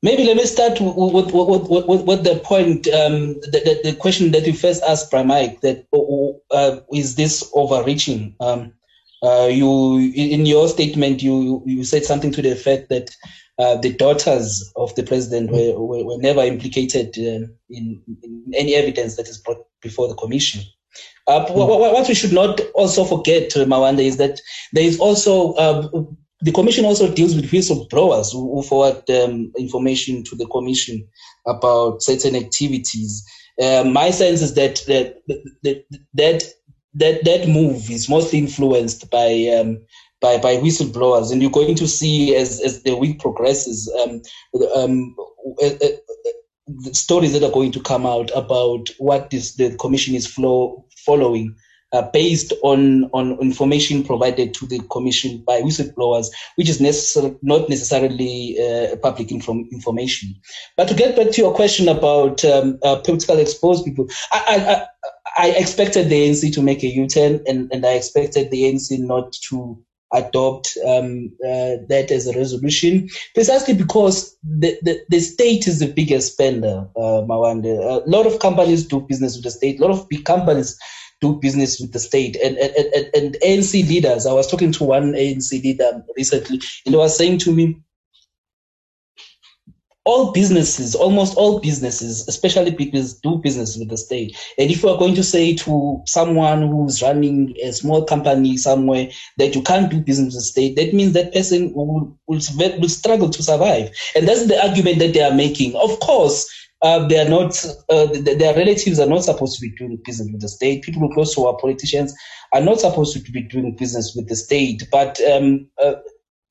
Maybe 0.04 0.24
let 0.24 0.36
me 0.36 0.44
start 0.46 0.80
with, 0.80 1.32
with, 1.32 1.68
with, 1.68 2.02
with, 2.02 2.24
the 2.24 2.40
point, 2.42 2.88
um, 2.88 3.34
the, 3.34 3.80
the, 3.84 3.90
the 3.90 3.96
question 3.96 4.32
that 4.32 4.44
you 4.44 4.52
first 4.52 4.82
asked, 4.82 5.12
Bra 5.12 5.22
Mike, 5.22 5.60
that 5.60 5.86
uh, 6.50 6.80
is 6.92 7.14
this 7.14 7.48
overreaching? 7.54 8.34
Um, 8.40 8.72
uh, 9.22 9.46
you 9.46 9.98
in 10.16 10.44
your 10.46 10.66
statement, 10.66 11.22
you 11.22 11.62
you 11.64 11.84
said 11.84 12.04
something 12.04 12.32
to 12.32 12.42
the 12.42 12.50
effect 12.50 12.88
that 12.88 13.14
uh, 13.58 13.76
the 13.76 13.92
daughters 13.92 14.72
of 14.74 14.92
the 14.96 15.04
president 15.04 15.52
were, 15.52 15.78
were, 15.78 16.04
were 16.04 16.18
never 16.18 16.40
implicated 16.40 17.16
uh, 17.18 17.46
in, 17.70 18.02
in 18.22 18.44
any 18.54 18.74
evidence 18.74 19.16
that 19.16 19.28
is 19.28 19.38
brought 19.38 19.64
before 19.80 20.08
the 20.08 20.14
commission. 20.14 20.62
Uh, 21.28 21.46
what, 21.52 22.08
we 22.08 22.14
should 22.14 22.32
not 22.32 22.60
also 22.74 23.04
forget, 23.04 23.56
uh, 23.56 23.64
Mawande, 23.64 24.00
is 24.00 24.16
that 24.16 24.40
there 24.72 24.84
is 24.84 24.98
also 24.98 25.52
uh, 25.54 25.88
the 26.40 26.52
commission 26.52 26.84
also 26.84 27.12
deals 27.12 27.34
with 27.34 27.50
whistleblowers 27.50 28.32
who, 28.32 28.54
who 28.54 28.62
forward 28.62 29.08
um, 29.10 29.52
information 29.56 30.24
to 30.24 30.34
the 30.34 30.46
commission 30.46 31.06
about 31.46 32.02
certain 32.02 32.34
activities. 32.34 33.24
Uh, 33.60 33.84
my 33.84 34.10
sense 34.10 34.42
is 34.42 34.54
that 34.54 34.82
that 34.88 35.16
that 35.62 35.84
that 36.94 37.24
that, 37.24 37.48
move 37.48 37.90
is 37.90 38.08
mostly 38.08 38.38
influenced 38.38 39.08
by 39.10 39.46
um, 39.56 39.78
by 40.20 40.38
by 40.38 40.56
whistleblowers, 40.56 41.30
and 41.30 41.40
you're 41.40 41.50
going 41.50 41.76
to 41.76 41.86
see 41.86 42.34
as 42.34 42.60
as 42.60 42.82
the 42.82 42.96
week 42.96 43.20
progresses 43.20 43.92
um, 44.02 44.20
um, 44.74 45.14
uh, 45.62 45.66
uh, 45.66 45.88
the 46.66 46.94
stories 46.94 47.32
that 47.32 47.42
are 47.42 47.52
going 47.52 47.72
to 47.72 47.80
come 47.80 48.06
out 48.06 48.30
about 48.34 48.88
what 48.98 49.30
the 49.30 49.76
commission 49.78 50.14
is 50.14 50.26
flow, 50.26 50.84
following 51.04 51.54
uh, 51.92 52.02
based 52.12 52.52
on, 52.62 53.04
on 53.12 53.38
information 53.40 54.02
provided 54.02 54.54
to 54.54 54.66
the 54.66 54.80
commission 54.90 55.42
by 55.46 55.60
whistleblowers, 55.60 56.28
which 56.56 56.68
is 56.68 56.80
necessar- 56.80 57.36
not 57.42 57.68
necessarily 57.68 58.56
uh, 58.58 58.96
public 58.96 59.30
inform- 59.30 59.68
information. 59.70 60.34
But 60.76 60.88
to 60.88 60.94
get 60.94 61.16
back 61.16 61.30
to 61.32 61.40
your 61.40 61.54
question 61.54 61.88
about 61.88 62.44
um, 62.44 62.78
uh, 62.82 62.96
politically 62.96 63.42
exposed 63.42 63.84
people, 63.84 64.08
I, 64.32 64.86
I, 65.36 65.46
I, 65.46 65.50
expected 65.50 66.08
the 66.08 66.28
ANC 66.28 66.52
to 66.54 66.62
make 66.62 66.82
a 66.82 66.88
U-turn, 66.88 67.42
and, 67.46 67.70
and 67.72 67.84
I 67.84 67.92
expected 67.92 68.50
the 68.50 68.64
ANC 68.64 68.98
not 68.98 69.32
to 69.50 69.82
adopt 70.12 70.76
um, 70.86 71.32
uh, 71.44 71.80
that 71.88 72.10
as 72.10 72.26
a 72.26 72.36
resolution, 72.36 73.08
precisely 73.34 73.74
because 73.74 74.36
the, 74.42 74.78
the, 74.82 75.00
the 75.08 75.20
state 75.20 75.66
is 75.66 75.80
the 75.80 75.86
biggest 75.86 76.32
spender, 76.32 76.86
uh, 76.96 77.22
Mawande. 77.26 77.78
A 77.78 78.08
lot 78.08 78.26
of 78.26 78.38
companies 78.38 78.86
do 78.86 79.00
business 79.00 79.36
with 79.36 79.44
the 79.44 79.50
state. 79.50 79.80
A 79.80 79.86
lot 79.86 79.90
of 79.90 80.08
big 80.08 80.24
companies 80.24 80.78
do 81.20 81.38
business 81.40 81.80
with 81.80 81.92
the 81.92 81.98
state. 81.98 82.36
And, 82.44 82.56
and, 82.58 82.74
and, 82.76 83.10
and 83.14 83.36
ANC 83.42 83.88
leaders, 83.88 84.26
I 84.26 84.32
was 84.32 84.50
talking 84.50 84.72
to 84.72 84.84
one 84.84 85.12
ANC 85.12 85.52
leader 85.62 86.04
recently, 86.16 86.60
and 86.84 86.94
he 86.94 86.96
was 86.96 87.16
saying 87.16 87.38
to 87.38 87.52
me, 87.52 87.80
all 90.04 90.32
businesses, 90.32 90.94
almost 90.94 91.36
all 91.36 91.60
businesses, 91.60 92.26
especially 92.26 92.72
businesses, 92.72 93.20
do 93.20 93.36
business 93.36 93.76
with 93.76 93.88
the 93.88 93.96
state. 93.96 94.36
And 94.58 94.70
if 94.70 94.82
you 94.82 94.88
are 94.88 94.98
going 94.98 95.14
to 95.14 95.22
say 95.22 95.54
to 95.56 96.02
someone 96.06 96.62
who's 96.68 97.02
running 97.02 97.54
a 97.62 97.72
small 97.72 98.04
company 98.04 98.56
somewhere 98.56 99.08
that 99.38 99.54
you 99.54 99.62
can't 99.62 99.90
do 99.90 100.00
business 100.00 100.34
with 100.34 100.42
the 100.42 100.46
state, 100.46 100.76
that 100.76 100.92
means 100.92 101.12
that 101.12 101.32
person 101.32 101.72
will, 101.74 102.18
will, 102.26 102.40
will 102.56 102.88
struggle 102.88 103.30
to 103.30 103.42
survive. 103.42 103.90
And 104.16 104.26
that's 104.26 104.46
the 104.46 104.60
argument 104.60 104.98
that 104.98 105.14
they 105.14 105.22
are 105.22 105.34
making. 105.34 105.76
Of 105.76 106.00
course, 106.00 106.48
uh, 106.82 107.06
they 107.06 107.20
are 107.20 107.28
not, 107.28 107.64
uh, 107.88 108.06
their 108.12 108.56
relatives 108.56 108.98
are 108.98 109.06
not 109.06 109.22
supposed 109.22 109.56
to 109.56 109.60
be 109.60 109.72
doing 109.76 110.00
business 110.04 110.28
with 110.32 110.40
the 110.40 110.48
state. 110.48 110.82
People 110.82 111.08
close 111.10 111.32
to 111.36 111.46
our 111.46 111.56
politicians 111.58 112.12
are 112.52 112.60
not 112.60 112.80
supposed 112.80 113.14
to 113.14 113.32
be 113.32 113.42
doing 113.42 113.76
business 113.76 114.14
with 114.16 114.28
the 114.28 114.34
state. 114.34 114.82
But 114.90 115.20
um, 115.30 115.68
uh, 115.80 115.94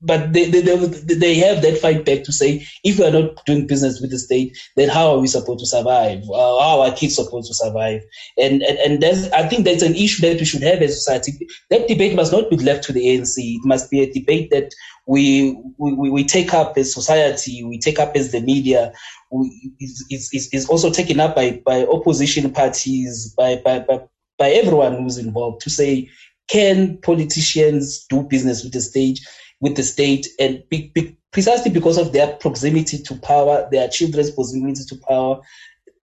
but 0.01 0.33
they, 0.33 0.49
they, 0.49 0.61
they, 0.61 1.35
have 1.35 1.61
that 1.61 1.77
fight 1.77 2.05
back 2.05 2.23
to 2.23 2.31
say, 2.31 2.65
if 2.83 2.97
we 2.97 3.05
are 3.05 3.11
not 3.11 3.45
doing 3.45 3.67
business 3.67 4.01
with 4.01 4.09
the 4.09 4.17
state, 4.17 4.57
then 4.75 4.89
how 4.89 5.11
are 5.11 5.19
we 5.19 5.27
supposed 5.27 5.59
to 5.59 5.65
survive? 5.65 6.23
Uh, 6.23 6.59
how 6.59 6.79
are 6.81 6.89
our 6.89 6.95
kids 6.95 7.15
supposed 7.15 7.47
to 7.49 7.53
survive? 7.53 8.01
And, 8.37 8.63
and, 8.63 8.79
and 8.79 9.03
that's, 9.03 9.31
I 9.31 9.47
think 9.47 9.65
that's 9.65 9.83
an 9.83 9.95
issue 9.95 10.21
that 10.27 10.39
we 10.39 10.45
should 10.45 10.63
have 10.63 10.81
as 10.81 10.95
society. 10.95 11.47
That 11.69 11.87
debate 11.87 12.15
must 12.15 12.31
not 12.31 12.49
be 12.49 12.57
left 12.57 12.83
to 12.85 12.93
the 12.93 13.05
ANC. 13.05 13.35
It 13.37 13.65
must 13.65 13.91
be 13.91 14.01
a 14.01 14.11
debate 14.11 14.49
that 14.49 14.73
we, 15.05 15.55
we, 15.77 16.09
we 16.09 16.23
take 16.23 16.53
up 16.53 16.77
as 16.77 16.93
society, 16.93 17.63
we 17.63 17.77
take 17.77 17.99
up 17.99 18.15
as 18.15 18.31
the 18.31 18.41
media, 18.41 18.93
is, 19.79 20.05
is, 20.09 20.49
is 20.51 20.67
also 20.67 20.91
taken 20.91 21.19
up 21.19 21.35
by, 21.35 21.61
by 21.63 21.85
opposition 21.85 22.51
parties, 22.51 23.33
by, 23.37 23.61
by, 23.63 23.79
by, 23.79 24.01
by 24.39 24.49
everyone 24.49 24.97
who's 24.97 25.17
involved 25.17 25.61
to 25.61 25.69
say, 25.69 26.09
can 26.47 26.97
politicians 26.97 28.05
do 28.09 28.23
business 28.23 28.63
with 28.63 28.73
the 28.73 28.81
state? 28.81 29.19
With 29.61 29.75
the 29.75 29.83
state, 29.83 30.27
and 30.39 30.63
be, 30.69 30.91
be, 30.93 31.15
precisely 31.31 31.71
because 31.71 31.97
of 31.97 32.11
their 32.11 32.35
proximity 32.35 33.01
to 33.03 33.15
power, 33.15 33.67
their 33.71 33.87
children's 33.87 34.31
proximity 34.31 34.83
to 34.87 34.95
power, 35.07 35.39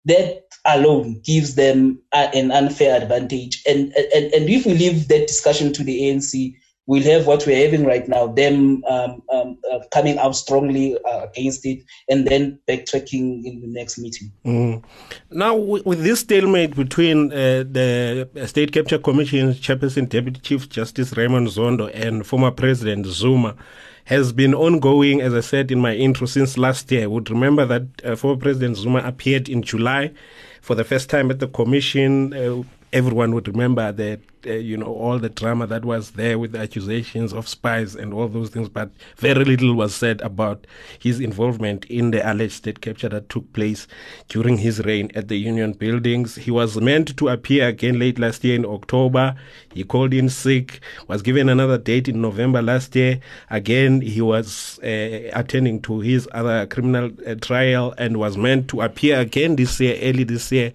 that 0.06 0.42
alone 0.66 1.22
gives 1.24 1.56
them 1.56 2.00
a, 2.14 2.30
an 2.36 2.52
unfair 2.52 3.02
advantage. 3.02 3.62
And, 3.66 3.94
and 3.96 4.34
and 4.34 4.50
if 4.50 4.66
we 4.66 4.74
leave 4.74 5.08
that 5.08 5.28
discussion 5.28 5.72
to 5.74 5.84
the 5.84 6.02
ANC, 6.02 6.54
we'll 6.86 7.04
have 7.04 7.25
what 7.25 7.46
we're 7.46 7.63
having 7.63 7.86
right 7.86 8.08
now, 8.08 8.28
them 8.28 8.84
um, 8.86 9.22
um, 9.32 9.58
uh, 9.72 9.80
coming 9.92 10.18
out 10.18 10.36
strongly 10.36 10.98
uh, 11.06 11.24
against 11.24 11.66
it 11.66 11.84
and 12.10 12.28
then 12.28 12.60
backtracking 12.68 13.46
in 13.46 13.62
the 13.62 13.68
next 13.68 13.98
meeting. 13.98 14.32
Mm. 14.46 14.84
Now, 15.32 15.56
with, 15.56 15.86
with, 15.86 16.04
this 16.04 16.22
stalemate 16.22 16.75
between 16.75 17.32
uh, 17.32 17.63
the 17.70 18.30
State 18.46 18.74
Capture 18.74 19.00
Commission 19.00 19.54
Chairperson 19.54 20.10
Deputy 20.10 20.40
Chief 20.42 20.68
Justice 20.70 21.16
Raymond 21.16 21.48
Zondo 21.48 21.90
and 21.94 22.25
former 22.25 22.52
President 22.52 23.06
Zuma, 23.06 23.56
has 24.06 24.34
been 24.34 24.54
ongoing, 24.54 25.22
as 25.22 25.34
I 25.34 25.40
said 25.40 25.72
in 25.72 25.80
my 25.80 25.96
intro, 25.96 26.28
since 26.28 26.58
last 26.58 26.92
year. 26.92 27.04
I 27.04 27.08
would 27.08 27.30
remember 27.30 27.66
that 27.66 27.84
uh, 28.04 28.16
former 28.16 28.40
President 28.40 28.75
Zuma 28.75 29.00
appeared 29.00 29.48
in 29.48 29.62
July 29.62 30.12
for 30.62 30.75
the 30.75 30.84
first 30.84 31.10
time 31.10 31.32
at 31.32 31.40
the 31.40 31.48
commission. 31.48 32.34
Everyone 32.94 33.34
would 33.34 33.48
remember 33.48 33.92
that 33.92 34.20
uh, 34.46 34.52
you 34.52 34.78
know 34.78 34.86
all 34.86 35.20
the 35.20 35.30
drama 35.30 35.66
that 35.68 35.86
was 35.86 36.12
there 36.12 36.38
with 36.38 36.52
the 36.52 36.60
accusations 36.60 37.34
of 37.34 37.48
spies 37.48 37.96
and 37.96 38.14
all 38.14 38.28
those 38.28 38.50
things 38.50 38.70
but 38.70 38.92
very 39.18 39.44
little 39.46 39.74
was 39.74 39.96
said 39.96 40.22
about 40.22 40.68
his 41.00 41.20
involvement 41.20 41.86
in 41.86 42.12
the 42.12 42.32
alleged 42.32 42.54
state 42.54 42.82
capture 42.82 43.10
that 43.10 43.30
took 43.30 43.52
place 43.54 43.88
during 44.28 44.58
his 44.58 44.84
reign 44.86 45.10
at 45.16 45.28
the 45.28 45.38
union 45.38 45.72
buildings. 45.74 46.36
He 46.36 46.52
was 46.52 46.80
meant 46.80 47.16
to 47.18 47.30
appear 47.30 47.68
again 47.68 48.00
late 48.00 48.20
last 48.20 48.44
year 48.44 48.56
in 48.56 48.66
october. 48.66 49.36
He 49.74 49.84
called 49.84 50.14
in 50.14 50.30
sick 50.30 50.80
was 51.08 51.22
given 51.22 51.50
another 51.50 51.78
date 51.78 52.08
in 52.08 52.22
november 52.22 52.62
last 52.62 52.96
year. 52.96 53.20
Again 53.50 54.02
he 54.02 54.22
was 54.22 54.80
uh, 54.84 55.32
attending 55.34 55.82
to 55.84 56.02
his 56.02 56.28
other 56.32 56.68
criminal 56.68 57.12
uh, 57.26 57.36
trial 57.36 57.96
and 57.98 58.18
was 58.18 58.38
meant 58.38 58.68
to 58.70 58.82
appear 58.82 59.20
again 59.20 59.56
this 59.56 59.80
year 59.80 59.98
early 60.02 60.24
this 60.24 60.52
year 60.52 60.74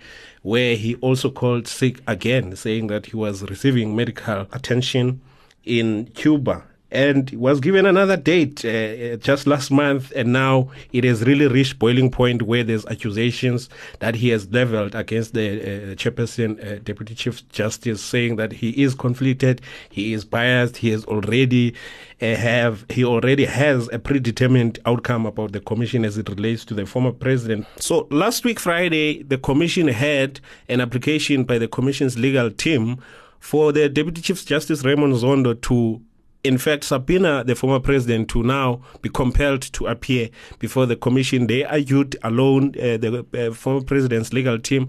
where 0.48 0.76
he 0.76 0.94
also 1.02 1.30
called 1.30 1.68
sick 1.68 2.00
again, 2.06 2.56
saying 2.56 2.86
that 2.86 3.04
he 3.04 3.14
was 3.14 3.42
receiving 3.50 3.94
medical 3.94 4.46
attention 4.50 5.20
in 5.66 6.06
Cuba 6.14 6.64
and 6.90 7.30
was 7.32 7.60
given 7.60 7.84
another 7.84 8.16
date 8.16 8.64
uh, 8.64 9.16
just 9.16 9.46
last 9.46 9.70
month 9.70 10.10
and 10.16 10.32
now 10.32 10.70
it 10.92 11.04
has 11.04 11.22
really 11.22 11.46
reached 11.46 11.78
boiling 11.78 12.10
point 12.10 12.42
where 12.42 12.64
there's 12.64 12.86
accusations 12.86 13.68
that 13.98 14.14
he 14.14 14.30
has 14.30 14.48
leveled 14.50 14.94
against 14.94 15.34
the 15.34 15.60
uh, 15.60 15.94
chairperson 15.96 16.58
uh, 16.64 16.78
deputy 16.84 17.14
chief 17.14 17.46
justice 17.50 18.02
saying 18.02 18.36
that 18.36 18.52
he 18.52 18.70
is 18.82 18.94
conflicted 18.94 19.60
he 19.90 20.12
is 20.14 20.24
biased 20.24 20.78
he 20.78 20.90
has 20.90 21.04
already 21.04 21.74
uh, 22.22 22.34
have 22.34 22.86
he 22.88 23.04
already 23.04 23.44
has 23.44 23.88
a 23.92 23.98
predetermined 23.98 24.78
outcome 24.86 25.26
about 25.26 25.52
the 25.52 25.60
commission 25.60 26.04
as 26.04 26.16
it 26.16 26.28
relates 26.28 26.64
to 26.64 26.74
the 26.74 26.84
former 26.86 27.12
president. 27.12 27.66
So 27.76 28.08
last 28.10 28.44
week 28.44 28.58
friday 28.58 29.22
the 29.22 29.38
commission 29.38 29.88
had 29.88 30.40
an 30.68 30.80
application 30.80 31.44
by 31.44 31.58
the 31.58 31.68
commission's 31.68 32.18
legal 32.18 32.50
team 32.50 32.98
for 33.38 33.72
the 33.72 33.88
deputy 33.88 34.20
chief 34.20 34.44
justice 34.44 34.84
raymond 34.84 35.14
zondo 35.14 35.60
to 35.62 36.00
in 36.44 36.58
fact, 36.58 36.84
subpoena 36.84 37.44
the 37.44 37.54
former 37.54 37.80
president 37.80 38.28
to 38.30 38.42
now 38.42 38.80
be 39.02 39.08
compelled 39.08 39.62
to 39.62 39.86
appear 39.86 40.30
before 40.58 40.86
the 40.86 40.96
commission. 40.96 41.46
They 41.46 41.64
argued 41.64 42.16
alone, 42.22 42.74
uh, 42.76 42.96
the 42.96 43.26
uh, 43.34 43.54
former 43.54 43.82
president's 43.82 44.32
legal 44.32 44.58
team 44.58 44.88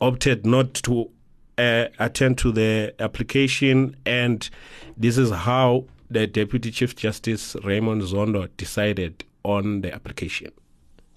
opted 0.00 0.44
not 0.44 0.74
to 0.74 1.10
uh, 1.58 1.86
attend 1.98 2.38
to 2.38 2.52
the 2.52 2.94
application, 3.00 3.96
and 4.04 4.48
this 4.96 5.16
is 5.18 5.30
how 5.30 5.86
the 6.10 6.26
Deputy 6.26 6.70
Chief 6.70 6.96
Justice 6.96 7.56
Raymond 7.64 8.02
Zondo 8.02 8.48
decided 8.56 9.24
on 9.44 9.80
the 9.80 9.94
application. 9.94 10.52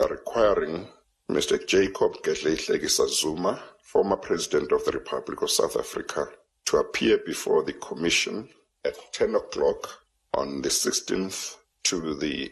Requiring 0.10 0.88
Mr. 1.30 1.66
Jacob 1.66 2.14
Gedleyihlekisa 2.24 3.08
Zuma, 3.10 3.62
former 3.82 4.18
President 4.18 4.72
of 4.72 4.84
the 4.86 4.92
Republic 4.92 5.42
of 5.42 5.50
South 5.50 5.78
Africa, 5.78 6.28
to 6.66 6.78
appear 6.78 7.20
before 7.26 7.64
the 7.64 7.74
Commission 7.74 8.50
at 8.86 8.96
10 9.14 9.36
o'clock 9.36 10.00
on 10.34 10.62
the 10.62 10.70
16th 10.70 11.58
to 11.84 12.16
the 12.16 12.52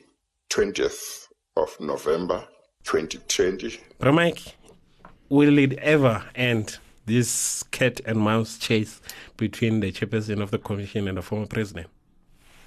20th 0.50 1.28
of 1.58 1.76
November 1.80 2.48
2020. 2.84 3.80
Mike, 4.12 4.56
will 5.30 5.58
it 5.58 5.74
ever 5.80 6.24
end 6.36 6.78
this 7.06 7.64
cat 7.72 8.00
and 8.06 8.20
mouse 8.20 8.58
chase 8.58 9.02
between 9.38 9.80
the 9.80 9.92
chairperson 9.92 10.42
of 10.42 10.52
the 10.52 10.58
commission 10.58 11.08
and 11.08 11.18
the 11.18 11.22
former 11.22 11.48
president? 11.48 11.88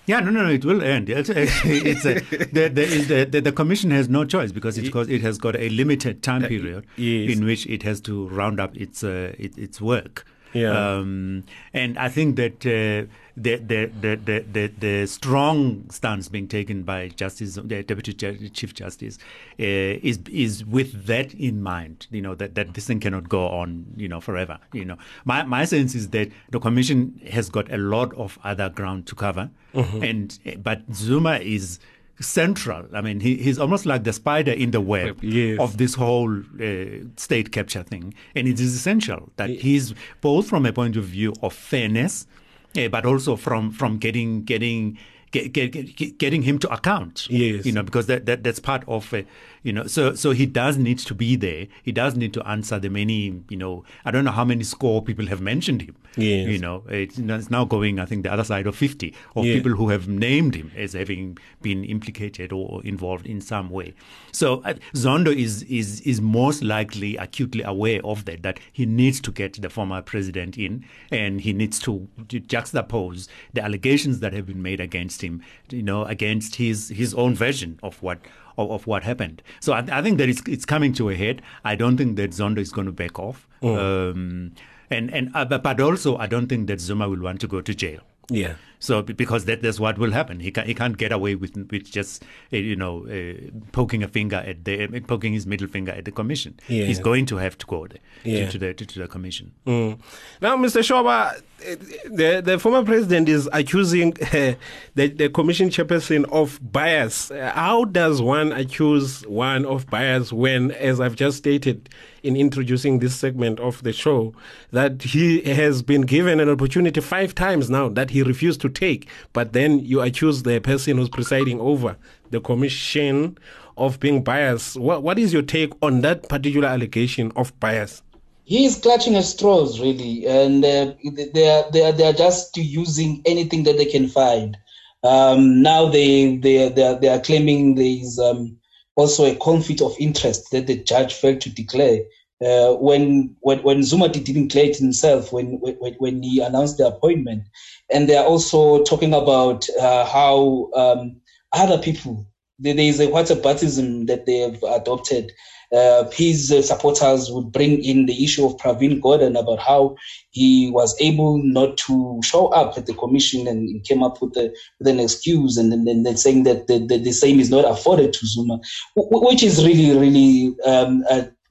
Yeah, 0.06 0.20
no, 0.20 0.30
no, 0.30 0.44
no, 0.44 0.50
it 0.50 0.64
will 0.66 0.82
end. 0.82 1.08
It's, 1.08 1.30
it's 1.30 2.04
a, 2.04 2.14
the, 2.52 2.68
the, 2.68 3.24
the, 3.24 3.40
the, 3.40 3.52
commission 3.52 3.90
has 3.90 4.06
no 4.06 4.26
choice 4.26 4.52
because 4.52 4.76
it's 4.76 4.90
got, 4.90 5.08
it 5.08 5.22
has 5.22 5.38
got 5.38 5.56
a 5.56 5.70
limited 5.70 6.22
time 6.22 6.44
uh, 6.44 6.48
period 6.48 6.84
yes. 6.96 7.34
in 7.34 7.46
which 7.46 7.66
it 7.66 7.82
has 7.84 8.02
to 8.02 8.28
round 8.28 8.60
up 8.60 8.76
its 8.76 9.02
uh, 9.02 9.32
its, 9.38 9.56
its 9.56 9.80
work. 9.80 10.26
Yeah. 10.52 10.96
Um, 10.96 11.44
and 11.72 11.98
I 11.98 12.10
think 12.10 12.36
that 12.36 12.66
uh, 12.66 13.10
the 13.36 13.56
the, 13.56 13.90
the, 14.00 14.16
the, 14.16 14.44
the, 14.52 14.66
the 14.78 15.06
strong 15.06 15.88
stance 15.90 16.28
being 16.28 16.46
taken 16.48 16.82
by 16.84 17.08
Justice, 17.08 17.54
the 17.56 17.82
Deputy 17.82 18.12
Chief 18.50 18.74
Justice, 18.74 19.18
uh, 19.58 19.58
is 19.58 20.20
is 20.30 20.64
with 20.64 21.06
that 21.06 21.34
in 21.34 21.62
mind. 21.62 22.06
You 22.10 22.22
know 22.22 22.34
that, 22.36 22.54
that 22.54 22.74
this 22.74 22.86
thing 22.86 23.00
cannot 23.00 23.28
go 23.28 23.48
on. 23.48 23.86
You 23.96 24.08
know 24.08 24.20
forever. 24.20 24.58
You 24.72 24.84
know 24.84 24.98
my 25.24 25.42
my 25.42 25.64
sense 25.64 25.94
is 25.94 26.10
that 26.10 26.30
the 26.50 26.60
commission 26.60 27.20
has 27.30 27.48
got 27.50 27.72
a 27.72 27.76
lot 27.76 28.14
of 28.14 28.38
other 28.44 28.68
ground 28.68 29.06
to 29.08 29.14
cover, 29.14 29.50
and 29.74 30.38
but 30.62 30.82
Zuma 30.92 31.38
is 31.38 31.80
central. 32.20 32.86
I 32.94 33.00
mean, 33.00 33.18
he, 33.20 33.36
he's 33.36 33.58
almost 33.58 33.86
like 33.86 34.04
the 34.04 34.12
spider 34.12 34.52
in 34.52 34.70
the 34.70 34.80
web 34.80 35.22
Yes. 35.22 35.58
of 35.58 35.78
this 35.78 35.94
whole 35.94 36.38
uh, 36.60 36.74
state 37.16 37.50
capture 37.50 37.82
thing. 37.82 38.14
And 38.36 38.46
it 38.46 38.60
is 38.60 38.74
essential 38.74 39.32
that 39.36 39.50
he's 39.50 39.94
both 40.20 40.48
from 40.48 40.64
a 40.64 40.72
point 40.72 40.96
of 40.96 41.04
view 41.04 41.34
of 41.42 41.52
fairness, 41.52 42.28
uh, 42.76 42.88
but 42.88 43.06
also 43.06 43.36
from, 43.36 43.70
from 43.70 43.98
getting, 43.98 44.44
getting, 44.44 44.98
get, 45.30 45.52
get, 45.52 45.70
get, 45.96 46.18
getting 46.18 46.42
him 46.42 46.58
to 46.58 46.72
account. 46.72 47.26
Yes. 47.28 47.66
You 47.66 47.72
know, 47.72 47.82
because 47.82 48.06
that, 48.06 48.26
that 48.26 48.44
that's 48.44 48.60
part 48.60 48.84
of, 48.86 49.12
uh, 49.12 49.22
you 49.62 49.72
know, 49.72 49.86
so, 49.86 50.14
so 50.14 50.30
he 50.30 50.46
does 50.46 50.76
need 50.76 50.98
to 50.98 51.14
be 51.14 51.36
there. 51.36 51.66
He 51.82 51.92
does 51.92 52.16
need 52.16 52.32
to 52.34 52.46
answer 52.46 52.78
the 52.78 52.88
many, 52.88 53.42
you 53.48 53.56
know, 53.56 53.84
I 54.04 54.10
don't 54.10 54.24
know 54.24 54.32
how 54.32 54.44
many 54.44 54.64
score 54.64 55.02
people 55.02 55.26
have 55.26 55.40
mentioned 55.40 55.82
him. 55.82 55.96
Yes. 56.16 56.48
You 56.48 56.58
know, 56.58 56.82
it's, 56.88 57.18
now 57.50 57.64
going, 57.64 57.98
I 57.98 58.04
think, 58.06 58.22
the 58.22 58.32
other 58.32 58.44
side 58.44 58.66
of 58.66 58.76
50 58.76 59.14
of 59.36 59.44
Yeah. 59.44 59.54
people 59.54 59.72
who 59.72 59.88
have 59.88 60.06
named 60.08 60.54
him 60.54 60.70
as 60.76 60.92
having 60.92 61.38
been 61.62 61.84
implicated 61.84 62.52
or 62.52 62.82
involved 62.84 63.26
in 63.26 63.40
some 63.40 63.70
way. 63.70 63.94
So 64.32 64.62
uh, 64.64 64.74
Zondo 64.94 65.34
is, 65.34 65.62
is, 65.64 66.00
is 66.02 66.20
most 66.20 66.62
likely 66.62 67.16
acutely 67.16 67.62
aware 67.62 68.00
of 68.04 68.24
that, 68.26 68.42
that 68.42 68.60
he 68.72 68.86
needs 68.86 69.20
to 69.22 69.32
get 69.32 69.60
the 69.60 69.70
former 69.70 70.02
president 70.02 70.56
in 70.56 70.84
and 71.10 71.40
he 71.40 71.52
needs 71.52 71.78
to 71.80 72.06
ju- 72.28 72.40
juxtapose 72.40 73.28
the 73.52 73.62
allegations 73.62 74.20
that 74.20 74.32
have 74.32 74.46
been 74.46 74.62
made 74.62 74.80
against 74.80 75.22
him, 75.22 75.42
you 75.70 75.82
know, 75.82 76.04
against 76.04 76.56
his, 76.56 76.88
his 76.90 77.14
own 77.14 77.34
version 77.34 77.78
of 77.82 78.02
what 78.02 78.18
of, 78.56 78.70
of 78.70 78.86
what 78.86 79.02
happened. 79.02 79.42
So 79.58 79.72
I, 79.72 79.84
I 79.90 80.00
think 80.00 80.18
that 80.18 80.28
it's, 80.28 80.40
it's 80.46 80.64
coming 80.64 80.92
to 80.92 81.10
a 81.10 81.16
head. 81.16 81.42
I 81.64 81.74
don't 81.74 81.96
think 81.96 82.14
that 82.18 82.30
Zondo 82.30 82.58
is 82.58 82.70
going 82.70 82.86
to 82.86 82.92
back 82.92 83.18
off. 83.18 83.48
Um, 83.64 84.52
and 84.90 85.12
and 85.12 85.30
uh, 85.34 85.44
but, 85.44 85.80
also 85.80 86.16
I 86.16 86.26
don't 86.26 86.48
think 86.48 86.66
that 86.68 86.80
Zuma 86.80 87.08
will 87.08 87.20
want 87.20 87.40
to 87.40 87.46
go 87.46 87.60
to 87.60 87.74
jail. 87.74 88.00
Yeah. 88.30 88.54
So 88.84 89.00
because 89.00 89.46
that, 89.46 89.62
that's 89.62 89.80
what 89.80 89.96
will 89.98 90.12
happen. 90.12 90.40
He 90.40 90.50
can 90.50 90.66
he 90.66 90.74
can't 90.74 90.96
get 90.98 91.10
away 91.10 91.34
with 91.36 91.56
with 91.70 91.90
just 91.90 92.22
uh, 92.52 92.58
you 92.58 92.76
know 92.76 93.06
uh, 93.06 93.50
poking 93.72 94.02
a 94.02 94.08
finger 94.08 94.36
at 94.36 94.64
the 94.66 94.84
uh, 94.84 95.00
poking 95.06 95.32
his 95.32 95.46
middle 95.46 95.68
finger 95.68 95.92
at 95.92 96.04
the 96.04 96.10
commission. 96.12 96.60
Yeah. 96.68 96.84
He's 96.84 96.98
going 96.98 97.24
to 97.26 97.36
have 97.38 97.56
to 97.58 97.66
go 97.66 97.86
there 97.86 98.00
Yeah. 98.24 98.44
to, 98.46 98.52
to 98.52 98.58
the 98.58 98.74
to, 98.74 98.84
to 98.86 98.98
the 98.98 99.08
commission. 99.08 99.52
Mm. 99.66 99.98
Now, 100.42 100.56
Mr. 100.58 100.80
Shoba, 100.88 101.40
eh, 101.64 101.76
the, 102.20 102.42
the 102.44 102.58
former 102.58 102.84
president 102.84 103.28
is 103.30 103.48
accusing 103.54 104.12
uh, 104.22 104.54
the, 104.94 105.08
the 105.08 105.28
commission 105.30 105.70
chairperson 105.70 106.24
of 106.30 106.60
bias. 106.60 107.30
How 107.34 107.86
does 107.86 108.20
one 108.20 108.52
accuse 108.52 109.26
one 109.26 109.64
of 109.64 109.86
bias 109.88 110.30
when, 110.30 110.72
as 110.72 111.00
I've 111.00 111.16
just 111.16 111.38
stated 111.38 111.88
in 112.22 112.36
introducing 112.36 113.00
this 113.00 113.14
segment 113.14 113.60
of 113.60 113.82
the 113.82 113.92
show, 113.92 114.34
that 114.72 115.02
he 115.02 115.42
has 115.42 115.82
been 115.82 116.02
given 116.02 116.40
an 116.40 116.48
opportunity 116.48 116.98
five 117.00 117.34
times 117.34 117.68
now 117.68 117.88
that 117.90 118.10
he 118.10 118.22
refused 118.22 118.60
to 118.62 118.68
take, 118.74 119.08
but 119.32 119.52
then 119.52 119.78
you 119.78 120.00
accuse 120.00 120.42
the 120.42 120.60
person 120.60 120.98
who's 120.98 121.08
presiding 121.08 121.60
over 121.60 121.96
the 122.30 122.40
commission 122.40 123.38
of 123.76 123.98
being 124.00 124.22
biased. 124.22 124.76
What, 124.76 125.02
what 125.02 125.18
is 125.18 125.32
your 125.32 125.42
take 125.42 125.72
on 125.82 126.00
that 126.02 126.28
particular 126.28 126.68
allegation 126.68 127.32
of 127.36 127.58
bias? 127.60 128.02
he 128.44 128.66
is 128.66 128.76
clutching 128.76 129.16
at 129.16 129.24
straws 129.24 129.80
really 129.80 130.26
and 130.26 130.64
uh, 130.64 130.92
they 131.32 131.48
are 131.48 131.70
they 131.72 131.82
are 131.82 131.92
they 131.92 132.06
are 132.06 132.12
just 132.12 132.56
using 132.56 133.22
anything 133.24 133.64
that 133.64 133.76
they 133.76 133.86
can 133.86 134.06
find 134.06 134.56
um, 135.02 135.62
now 135.62 135.88
they 135.88 136.36
they 136.36 136.68
they 136.68 136.82
are, 136.82 136.98
they 136.98 137.08
are 137.08 137.20
claiming 137.20 137.74
there 137.74 137.84
is 137.84 138.18
um, 138.18 138.56
also 138.96 139.24
a 139.24 139.36
conflict 139.36 139.80
of 139.80 139.94
interest 139.98 140.50
that 140.50 140.66
the 140.66 140.76
judge 140.84 141.14
failed 141.14 141.40
to 141.40 141.50
declare 141.50 142.00
uh, 142.42 142.74
when 142.74 143.36
when 143.40 143.58
when 143.62 143.82
Zuma 143.82 144.08
did- 144.08 144.24
didn't 144.24 144.48
declare 144.48 144.66
it 144.70 144.76
himself 144.78 145.32
when 145.32 145.58
when 145.60 145.94
when 145.98 146.22
he 146.22 146.40
announced 146.40 146.78
the 146.78 146.86
appointment. 146.86 147.44
And 147.92 148.08
they 148.08 148.16
are 148.16 148.24
also 148.24 148.82
talking 148.84 149.12
about 149.14 149.66
uh, 149.80 150.04
how 150.06 150.70
um, 150.74 151.20
other 151.52 151.78
people 151.78 152.26
there 152.58 152.78
is 152.78 153.00
a 153.00 153.36
baptism 153.36 154.06
that 154.06 154.26
they 154.26 154.38
have 154.38 154.62
adopted. 154.62 155.32
Uh, 155.72 156.08
his 156.12 156.52
uh, 156.52 156.62
supporters 156.62 157.32
would 157.32 157.50
bring 157.50 157.82
in 157.82 158.06
the 158.06 158.22
issue 158.22 158.46
of 158.46 158.56
Pravin 158.58 159.00
Gordhan 159.00 159.36
about 159.36 159.58
how 159.58 159.96
he 160.30 160.70
was 160.70 160.94
able 161.00 161.42
not 161.42 161.76
to 161.78 162.20
show 162.22 162.46
up 162.48 162.78
at 162.78 162.86
the 162.86 162.94
commission 162.94 163.48
and 163.48 163.82
came 163.84 164.02
up 164.02 164.22
with, 164.22 164.36
a, 164.36 164.54
with 164.78 164.86
an 164.86 165.00
excuse 165.00 165.56
and 165.56 165.72
then, 165.72 166.16
saying 166.16 166.44
that 166.44 166.68
the, 166.68 166.78
the, 166.78 166.98
the 166.98 167.12
same 167.12 167.40
is 167.40 167.50
not 167.50 167.64
afforded 167.64 168.12
to 168.12 168.26
Zuma, 168.26 168.58
wh- 168.94 169.10
which 169.22 169.42
is 169.42 169.64
really, 169.64 169.98
really, 169.98 170.54
um, 170.64 171.02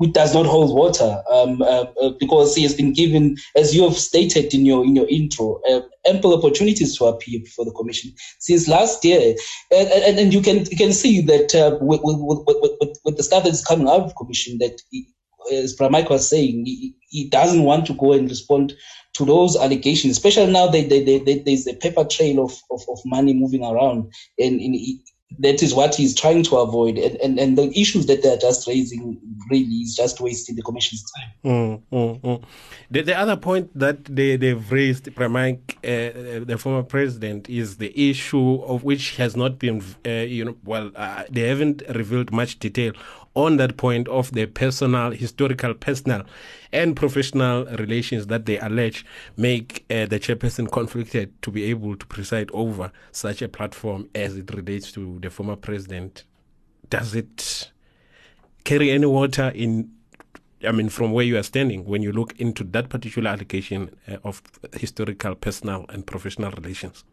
which 0.04 0.12
does 0.12 0.34
not 0.34 0.46
hold 0.46 0.76
water 0.76 1.24
um, 1.32 1.62
uh, 1.62 1.86
uh, 2.02 2.10
because 2.20 2.54
he 2.56 2.64
has 2.64 2.76
been 2.76 2.92
given, 2.92 3.38
as 3.56 3.74
you 3.74 3.84
have 3.84 3.98
stated 3.98 4.54
in 4.54 4.66
your 4.66 4.84
in 4.84 4.98
your 4.98 5.08
intro, 5.08 5.62
uh, 5.70 5.80
ample 6.06 6.38
opportunities 6.38 6.98
to 6.98 7.06
appear 7.06 7.40
before 7.40 7.64
the 7.64 7.72
commission 7.72 8.12
since 8.40 8.68
last 8.68 9.06
year, 9.06 9.34
and, 9.72 9.88
and, 9.88 10.20
and 10.20 10.34
you 10.34 10.42
can 10.42 10.66
you 10.70 10.76
can 10.76 10.92
see 10.92 11.22
that 11.22 11.56
uh, 11.56 11.78
with, 11.80 12.02
with, 12.04 12.18
with, 12.20 12.98
with, 13.06 13.16
the 13.16 13.24
stuff 13.24 13.46
that's 13.46 13.66
coming 13.66 13.88
out 13.88 14.02
of 14.02 14.16
commission 14.16 14.58
that. 14.60 14.82
He, 14.92 15.08
as 15.52 15.76
Pramike 15.76 16.10
was 16.10 16.30
saying, 16.30 16.66
he, 16.66 16.96
he 17.10 17.28
doesn't 17.28 17.64
want 17.64 17.86
to 17.88 17.94
go 17.96 18.14
and 18.14 18.30
respond 18.30 18.74
to 19.16 19.26
those 19.26 19.58
allegations, 19.58 20.14
especially 20.14 20.50
now 20.50 20.68
that 20.68 20.88
there's 21.46 21.68
a 21.68 21.74
paper 21.74 22.06
trail 22.06 22.46
of, 22.46 22.54
of, 22.72 22.82
of 22.88 23.00
money 23.06 23.34
moving 23.34 23.62
around. 23.62 24.10
And, 24.40 24.62
and 24.62 24.74
that 25.40 25.64
is 25.64 25.74
what 25.74 25.96
he's 25.96 26.16
trying 26.16 26.44
to 26.44 26.58
avoid. 26.58 26.98
And, 26.98 27.16
and, 27.18 27.40
and 27.40 27.58
the 27.58 27.70
issues 27.80 28.06
that 28.08 28.24
they're 28.24 28.38
just 28.38 28.68
raising 28.68 29.20
really 29.50 29.66
is 29.66 29.96
just 29.96 30.22
wasting 30.22 30.56
the 30.56 30.62
commission's 30.62 31.04
time. 31.12 31.30
Mm, 31.44 31.82
mm, 31.92 32.22
mm. 32.22 32.44
The, 32.92 33.02
the 33.02 33.18
other 33.18 33.36
point 33.36 33.72
that 33.78 34.06
they, 34.06 34.36
they've 34.36 34.72
raised, 34.72 35.06
Pramike, 35.06 35.76
uh, 35.78 36.46
the 36.46 36.58
former 36.58 36.84
president, 36.84 37.50
is 37.50 37.78
the 37.78 38.10
issue 38.10 38.62
of 38.64 38.84
which 38.84 39.16
has 39.18 39.36
not 39.36 39.60
been, 39.60 39.84
uh, 40.06 40.10
you 40.10 40.46
know, 40.46 40.56
well, 40.64 40.92
uh, 40.96 41.24
they 41.30 41.48
haven't 41.48 41.82
revealed 41.90 42.32
much 42.32 42.60
detail 42.60 42.94
on 43.36 43.58
that 43.58 43.78
point 43.78 44.08
of 44.08 44.32
the 44.32 44.46
personal, 44.46 45.12
historical, 45.12 45.74
personal, 45.74 46.24
and 46.72 46.96
professional 46.96 47.66
relations 47.78 48.28
that 48.28 48.46
they 48.46 48.60
allege 48.60 49.06
make 49.38 49.86
uh, 49.90 50.06
the 50.06 50.20
chairperson 50.20 50.72
conflicted 50.72 51.42
to 51.42 51.52
be 51.52 51.64
able 51.66 51.96
to 51.96 52.06
preside 52.06 52.50
over 52.54 52.92
such 53.12 53.42
a 53.42 53.50
platform 53.50 54.08
as 54.14 54.38
it 54.38 54.54
relates 54.54 54.92
to 54.92 55.20
the 55.20 55.30
former 55.30 55.56
president. 55.56 56.24
Does 56.90 57.16
it 57.16 57.72
carry 58.64 58.92
any 58.92 59.06
water 59.06 59.52
in 59.56 59.92
I 60.66 60.72
mean, 60.72 60.88
from 60.88 61.12
where 61.12 61.26
you 61.26 61.38
are 61.38 61.44
standing, 61.44 61.84
when 61.84 62.02
you 62.02 62.14
look 62.14 62.40
into 62.40 62.64
that 62.64 62.88
particular 62.88 63.30
allegation 63.30 63.94
uh, 64.08 64.18
of 64.24 64.42
historical, 64.74 65.36
personal, 65.36 65.86
and 65.90 66.08
professional 66.08 66.52
relations. 66.52 67.04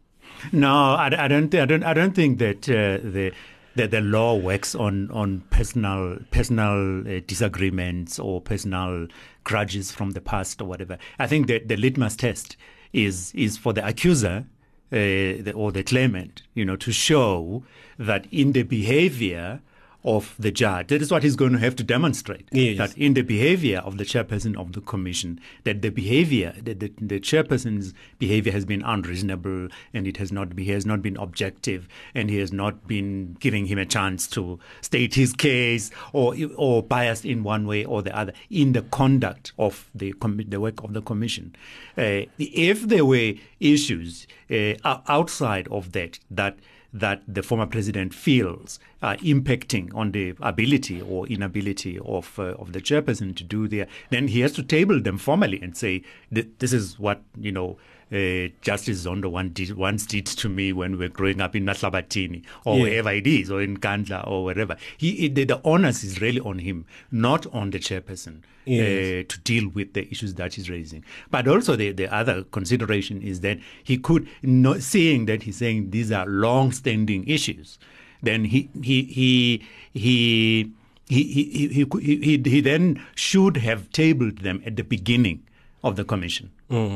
No, 0.53 0.71
I, 0.71 1.25
I 1.25 1.27
don't. 1.27 1.53
I 1.53 1.65
don't. 1.65 1.83
I 1.83 1.93
don't 1.93 2.15
think 2.15 2.39
that 2.39 2.69
uh, 2.69 3.03
the 3.03 3.33
that 3.75 3.91
the 3.91 4.01
law 4.01 4.35
works 4.35 4.75
on 4.75 5.09
on 5.11 5.41
personal 5.49 6.17
personal 6.31 7.07
uh, 7.07 7.21
disagreements 7.25 8.19
or 8.19 8.41
personal 8.41 9.07
grudges 9.43 9.91
from 9.91 10.11
the 10.11 10.21
past 10.21 10.61
or 10.61 10.65
whatever. 10.65 10.97
I 11.19 11.27
think 11.27 11.47
that 11.47 11.67
the 11.67 11.77
litmus 11.77 12.15
test 12.15 12.57
is 12.93 13.31
is 13.33 13.57
for 13.57 13.73
the 13.73 13.85
accuser 13.85 14.45
uh, 14.91 15.39
the, 15.41 15.53
or 15.55 15.71
the 15.71 15.83
claimant, 15.83 16.43
you 16.53 16.65
know, 16.65 16.75
to 16.75 16.91
show 16.91 17.63
that 17.97 18.27
in 18.31 18.51
the 18.51 18.63
behavior 18.63 19.61
of 20.03 20.35
the 20.39 20.51
judge, 20.51 20.87
that 20.87 21.01
is 21.01 21.11
what 21.11 21.23
he's 21.23 21.35
going 21.35 21.53
to 21.53 21.59
have 21.59 21.75
to 21.75 21.83
demonstrate. 21.83 22.47
Yes. 22.51 22.77
That 22.77 22.97
in 22.97 23.13
the 23.13 23.21
behavior 23.21 23.79
of 23.79 23.97
the 23.97 24.03
chairperson 24.03 24.57
of 24.57 24.73
the 24.73 24.81
commission, 24.81 25.39
that 25.63 25.81
the 25.81 25.89
behavior, 25.89 26.53
that 26.63 26.79
the, 26.79 26.91
the 26.99 27.19
chairperson's 27.19 27.93
behavior 28.17 28.51
has 28.51 28.65
been 28.65 28.81
unreasonable 28.81 29.67
and 29.93 30.07
it 30.07 30.17
has 30.17 30.31
not, 30.31 30.55
be, 30.55 30.65
he 30.65 30.71
has 30.71 30.85
not 30.85 31.01
been 31.01 31.17
objective 31.17 31.87
and 32.15 32.29
he 32.29 32.37
has 32.37 32.51
not 32.51 32.87
been 32.87 33.37
giving 33.39 33.67
him 33.67 33.77
a 33.77 33.85
chance 33.85 34.27
to 34.27 34.59
state 34.81 35.13
his 35.15 35.33
case 35.33 35.91
or, 36.13 36.35
or 36.55 36.81
biased 36.81 37.25
in 37.25 37.43
one 37.43 37.67
way 37.67 37.85
or 37.85 38.01
the 38.01 38.15
other 38.17 38.33
in 38.49 38.73
the 38.73 38.81
conduct 38.81 39.51
of 39.57 39.89
the, 39.93 40.13
the 40.47 40.59
work 40.59 40.83
of 40.83 40.93
the 40.93 41.01
commission. 41.01 41.55
Uh, 41.97 42.21
if 42.39 42.83
there 42.87 43.05
were 43.05 43.33
issues 43.59 44.27
uh, 44.49 44.73
outside 45.07 45.67
of 45.69 45.91
that, 45.91 46.19
that 46.29 46.57
that 46.93 47.21
the 47.27 47.41
former 47.41 47.65
president 47.65 48.13
feels 48.13 48.79
are 49.01 49.15
impacting 49.17 49.93
on 49.95 50.11
the 50.11 50.35
ability 50.41 51.01
or 51.01 51.25
inability 51.27 51.99
of 52.05 52.37
uh, 52.39 52.53
of 52.59 52.73
the 52.73 52.81
chairperson 52.81 53.35
to 53.35 53.43
do 53.43 53.67
their, 53.67 53.87
then 54.09 54.27
he 54.27 54.41
has 54.41 54.51
to 54.53 54.63
table 54.63 54.99
them 55.01 55.17
formally 55.17 55.61
and 55.61 55.75
say 55.77 56.01
"Th- 56.33 56.47
this 56.59 56.73
is 56.73 56.99
what 56.99 57.21
you 57.39 57.51
know 57.51 57.77
uh, 58.11 58.49
Justice 58.61 59.05
Zondo 59.05 59.31
one 59.31 59.49
did, 59.49 59.75
once 59.77 60.05
did 60.05 60.25
to 60.25 60.49
me 60.49 60.73
when 60.73 60.91
we 60.93 60.97
were 60.97 61.07
growing 61.09 61.39
up 61.41 61.55
in 61.55 61.63
Mahlabathini 61.65 62.43
or 62.65 62.77
Yeah. 62.77 62.83
wherever 62.83 63.11
it 63.11 63.27
is, 63.27 63.49
or 63.49 63.61
in 63.61 63.77
Nkandla 63.77 64.27
or 64.27 64.43
wherever. 64.43 64.75
He, 64.97 65.11
he 65.13 65.27
the, 65.29 65.45
the 65.45 65.61
onus 65.63 66.03
is 66.03 66.19
really 66.21 66.39
on 66.41 66.59
him, 66.59 66.85
not 67.11 67.47
on 67.53 67.69
the 67.71 67.79
chairperson. 67.79 68.41
Yes. 68.63 69.25
Uh, 69.25 69.27
to 69.27 69.39
deal 69.39 69.69
with 69.69 69.93
the 69.93 70.07
issues 70.11 70.35
that 70.35 70.53
he's 70.53 70.69
raising, 70.69 71.03
but 71.31 71.47
also 71.47 71.75
the, 71.75 71.93
the 71.93 72.13
other 72.13 72.43
consideration 72.43 73.19
is 73.19 73.39
that 73.39 73.57
he 73.83 73.97
could, 73.97 74.27
not 74.43 74.83
seeing 74.83 75.25
that 75.25 75.41
he's 75.41 75.57
saying 75.57 75.89
these 75.89 76.11
are 76.11 76.27
long-standing 76.27 77.27
issues, 77.27 77.79
then 78.21 78.45
he 78.45 78.69
he 78.83 79.01
he 79.05 79.63
he 79.93 80.71
he 81.07 81.33
he, 81.33 81.67
he, 81.67 81.85
he, 81.99 82.17
he, 82.17 82.37
he 82.37 82.61
then 82.61 83.03
should 83.15 83.57
have 83.57 83.89
tabled 83.91 84.37
them 84.39 84.61
at 84.63 84.75
the 84.75 84.83
beginning 84.83 85.41
of 85.83 85.95
the 85.95 86.03
commission. 86.03 86.51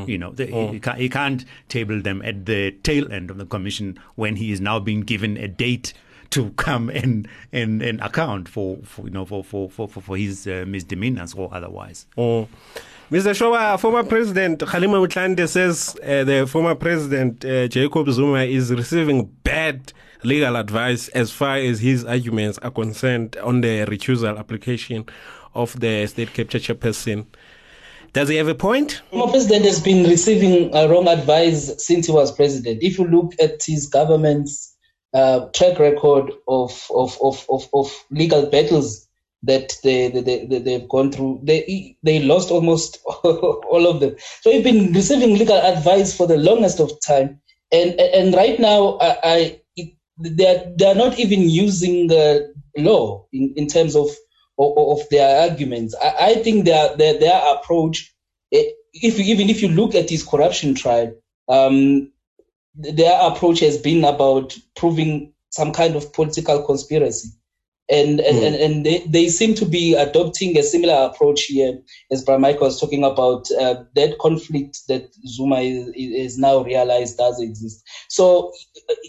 You 0.07 0.17
know, 0.17 0.31
the, 0.31 0.45
he, 0.45 0.79
can't, 0.79 0.97
he 0.97 1.09
can't 1.09 1.45
table 1.69 2.01
them 2.01 2.21
at 2.23 2.45
the 2.45 2.71
tail 2.83 3.11
end 3.11 3.29
of 3.29 3.37
the 3.37 3.45
commission 3.45 3.99
when 4.15 4.35
he 4.35 4.51
is 4.51 4.61
now 4.61 4.79
being 4.79 5.01
given 5.01 5.37
a 5.37 5.47
date 5.47 5.93
to 6.31 6.49
come 6.57 6.89
and 6.89 7.27
and, 7.51 7.81
and 7.81 8.01
account 8.01 8.47
for, 8.49 8.77
for 8.83 9.03
you 9.03 9.11
know 9.11 9.25
for 9.25 9.43
for 9.43 9.69
for, 9.69 9.87
for, 9.87 10.01
for 10.01 10.17
his 10.17 10.47
uh, 10.47 10.65
misdemeanors 10.67 11.33
or 11.33 11.49
otherwise. 11.53 12.05
Mm. 12.17 12.47
Mr. 13.11 13.35
Shoba, 13.35 13.79
former 13.79 14.03
President 14.03 14.59
Kgalema 14.59 15.05
Motlanthe 15.07 15.47
says 15.47 15.95
uh, 16.03 16.23
the 16.23 16.47
former 16.47 16.73
President 16.73 17.45
uh, 17.45 17.67
Jacob 17.67 18.09
Zuma 18.09 18.39
is 18.39 18.71
receiving 18.73 19.25
bad 19.43 19.93
legal 20.23 20.55
advice 20.55 21.07
as 21.09 21.31
far 21.31 21.57
as 21.57 21.81
his 21.81 22.03
arguments 22.03 22.57
are 22.63 22.71
concerned 22.71 23.37
on 23.43 23.61
the 23.61 23.85
recusal 23.85 24.39
application 24.39 25.05
of 25.53 25.79
the 25.79 26.07
state 26.07 26.33
capture 26.33 26.57
chairperson. 26.57 27.27
Does 28.15 28.29
he 28.29 28.37
have 28.37 28.47
a 28.47 28.55
point? 28.55 29.01
Former 29.11 29.29
president 29.29 29.65
has 29.65 29.81
been 29.81 30.09
receiving 30.09 30.73
uh, 30.73 30.87
wrong 30.87 31.09
advice 31.09 31.73
since 31.85 32.05
he 32.05 32.13
was 32.13 32.31
president. 32.31 32.81
If 32.81 32.97
you 32.97 33.05
look 33.05 33.33
at 33.41 33.61
his 33.61 33.87
government's 33.87 34.73
uh, 35.13 35.47
track 35.53 35.79
record 35.79 36.31
of, 36.47 36.87
of, 36.95 37.17
of, 37.21 37.45
of, 37.49 37.67
of 37.73 38.05
legal 38.11 38.45
battles 38.45 39.05
that 39.43 39.73
they, 39.83 40.07
they, 40.07 40.45
they, 40.45 40.59
they've 40.59 40.87
gone 40.87 41.11
through, 41.11 41.41
they, 41.43 41.97
they 42.03 42.19
lost 42.19 42.51
almost 42.51 42.99
all 43.05 43.85
of 43.85 43.99
them. 43.99 44.15
So 44.39 44.49
he's 44.49 44.63
been 44.63 44.93
receiving 44.93 45.37
legal 45.37 45.57
advice 45.57 46.15
for 46.15 46.25
the 46.25 46.37
longest 46.37 46.79
of 46.79 46.93
time. 47.05 47.41
And, 47.73 47.99
and 47.99 48.33
right 48.33 48.57
now, 48.61 48.97
I, 49.01 49.17
I 49.23 49.61
it, 49.75 49.93
they're, 50.19 50.73
they're 50.77 50.95
not 50.95 51.19
even 51.19 51.49
using 51.49 52.07
the 52.07 52.53
law 52.77 53.27
in, 53.33 53.53
in 53.57 53.67
terms 53.67 53.93
of 53.93 54.07
of, 54.57 54.99
of 54.99 55.09
their 55.09 55.49
arguments. 55.49 55.95
I, 56.01 56.15
I 56.19 56.33
think 56.35 56.65
their, 56.65 56.95
their 56.97 57.19
their 57.19 57.55
approach, 57.55 58.13
eh, 58.51 58.71
if 58.93 59.19
even 59.19 59.49
if 59.49 59.61
you 59.61 59.69
look 59.69 59.95
at 59.95 60.09
his 60.09 60.23
corruption 60.23 60.75
trial, 60.75 61.13
um, 61.47 62.11
their 62.75 63.19
approach 63.21 63.59
has 63.59 63.77
been 63.77 64.03
about 64.03 64.57
proving 64.75 65.33
some 65.49 65.71
kind 65.71 65.95
of 65.95 66.13
political 66.13 66.63
conspiracy. 66.63 67.29
And 67.87 68.19
and, 68.19 68.37
and, 68.43 68.55
and 68.55 68.85
they, 68.85 69.05
they 69.07 69.29
seem 69.29 69.53
to 69.55 69.65
be 69.65 69.93
adopting 69.93 70.57
a 70.57 70.63
similar 70.63 71.07
approach 71.07 71.43
here, 71.43 71.79
as 72.09 72.23
Bra 72.23 72.39
Mike 72.39 72.59
was 72.59 72.79
talking 72.79 73.03
about 73.03 73.45
uh, 73.59 73.83
that 73.93 74.17
conflict 74.19 74.79
that 74.87 75.13
Zuma 75.27 75.59
is, 75.59 75.91
is 75.95 76.39
now 76.39 76.63
realized 76.63 77.17
does 77.17 77.39
exist. 77.39 77.83
So 78.09 78.51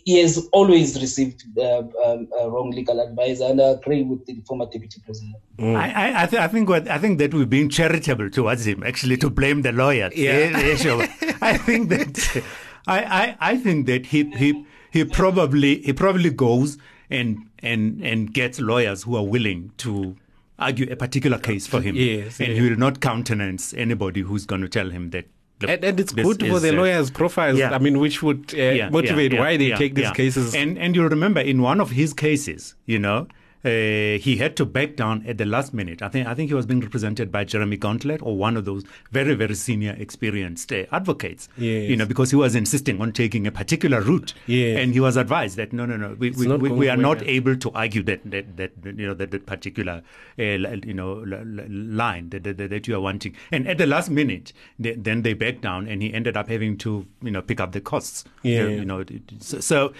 he 0.05 0.21
has 0.21 0.47
always 0.53 1.01
received 1.01 1.43
uh, 1.59 1.85
um, 2.05 2.29
uh, 2.39 2.51
wrong 2.51 2.71
legal 2.71 3.01
advice, 3.01 3.41
and 3.41 3.63
I 3.63 3.69
agree 3.69 4.03
with 4.03 4.27
the 4.27 4.43
former 4.47 4.67
deputy 4.67 5.01
president. 5.03 5.37
I, 5.59 5.91
I, 5.91 6.23
I, 6.25 6.27
th- 6.27 6.43
I 6.43 6.49
think 6.49 6.69
what 6.69 6.87
I 6.87 6.99
think 6.99 7.19
that 7.19 7.33
we're 7.33 7.47
being 7.47 7.71
charitable 7.71 8.29
towards 8.29 8.67
him, 8.67 8.83
actually, 8.83 9.17
to 9.19 9.31
blame 9.31 9.63
the 9.63 9.73
lawyer. 9.73 10.11
Yeah. 10.15 10.53
Eh, 10.55 10.77
sure. 10.77 11.03
I 11.41 11.57
think 11.57 11.89
that 11.89 12.45
I, 12.87 12.99
I, 13.03 13.37
I 13.53 13.57
think 13.57 13.87
that 13.87 14.05
he 14.05 14.31
he 14.33 14.67
he 14.91 15.05
probably 15.05 15.81
he 15.81 15.95
probably 15.95 16.29
goes 16.29 16.77
and 17.09 17.46
and 17.61 18.03
and 18.05 18.33
gets 18.33 18.61
lawyers 18.61 19.03
who 19.05 19.17
are 19.17 19.25
willing 19.25 19.73
to 19.79 20.17
argue 20.59 20.87
a 20.91 20.97
particular 20.97 21.39
case 21.39 21.67
for 21.67 21.81
him. 21.81 21.97
Yes, 21.97 22.41
and 22.41 22.49
yeah. 22.49 22.55
he 22.55 22.71
will 22.71 22.79
not 22.79 23.01
countenance 23.01 23.75
anybody 23.75 24.23
who's 24.23 24.47
going 24.47 24.63
to 24.63 24.69
tell 24.69 24.91
him 24.91 25.11
that. 25.11 25.27
look, 25.61 25.71
And, 25.71 25.85
and 25.85 26.01
it's 26.01 26.13
good 26.13 26.41
for 26.47 26.61
the 26.61 26.71
uh, 26.71 26.81
lawyers' 26.81 27.11
profiles. 27.11 27.59
yeah. 27.59 27.75
I 27.75 27.79
mean, 27.79 27.99
which 27.99 28.23
would 28.23 28.55
uh, 28.55 28.59
yeah, 28.59 28.89
motivate 28.91 29.33
why 29.35 29.57
they 29.57 29.73
take 29.73 29.95
these 29.95 30.11
cases. 30.13 30.55
And 30.55 30.79
and 30.79 30.95
you 30.95 31.07
remember 31.09 31.41
in 31.41 31.63
one 31.63 31.81
of 31.81 31.91
his 31.91 32.13
cases, 32.13 32.75
you 32.87 32.99
know, 32.99 33.27
uh, 33.65 34.19
he 34.19 34.37
had 34.37 34.57
to 34.57 34.65
back 34.65 34.97
down 34.97 35.25
at 35.27 35.39
the 35.39 35.45
last 35.45 35.75
minute. 35.75 36.03
I 36.03 36.09
think 36.09 36.27
I 36.27 36.35
think 36.35 36.49
he 36.51 36.55
was 36.55 36.67
being 36.67 36.81
represented 36.81 37.33
by 37.33 37.45
Jeremy 37.45 37.77
Gauntlett 37.77 38.23
or 38.23 38.37
one 38.37 38.57
of 38.57 38.65
those 38.65 38.85
very 39.11 39.35
very 39.35 39.55
senior, 39.55 39.97
experienced 39.99 40.73
uh, 40.73 40.85
advocates. 40.93 41.49
Yes. 41.57 41.89
You 41.89 41.97
know, 41.97 42.07
because 42.07 42.31
he 42.31 42.37
was 42.37 42.55
insisting 42.55 43.01
on 43.01 43.13
taking 43.13 43.47
a 43.47 43.51
particular 43.51 44.01
route. 44.01 44.35
Yes. 44.47 44.79
And 44.81 44.93
he 44.93 45.01
was 45.01 45.17
advised 45.17 45.57
that 45.57 45.73
no, 45.73 45.87
no, 45.87 45.97
no, 45.97 46.15
we 46.19 46.31
we, 46.31 46.47
we, 46.47 46.71
we 46.71 46.89
are 46.89 46.97
not 46.97 47.23
able 47.23 47.57
to 47.57 47.71
argue 47.73 48.03
that 48.05 48.21
that, 48.31 48.57
that 48.57 48.73
you 48.85 49.07
know 49.07 49.15
that, 49.15 49.31
that 49.31 49.47
particular 49.47 50.03
uh, 50.39 50.43
you 50.43 50.95
know 50.95 51.15
li- 51.15 51.45
li- 51.45 51.69
line 51.69 52.31
that, 52.31 52.45
that 52.45 52.59
that 52.59 52.87
you 52.87 52.95
are 52.95 53.01
wanting. 53.01 53.35
And 53.51 53.67
at 53.67 53.79
the 53.79 53.87
last 53.87 54.11
minute, 54.11 54.53
they, 54.79 54.93
then 54.93 55.23
they 55.23 55.35
backed 55.35 55.63
down, 55.63 55.89
and 55.89 56.03
he 56.03 56.13
ended 56.15 56.37
up 56.37 56.49
having 56.49 56.77
to 56.79 57.07
you 57.23 57.31
know 57.31 57.43
pick 57.43 57.61
up 57.61 57.73
the 57.73 57.81
costs. 57.81 58.25
Yeah. 58.43 58.67
You 58.69 58.85
know, 58.85 59.05
so, 59.41 59.61
so 59.61 59.93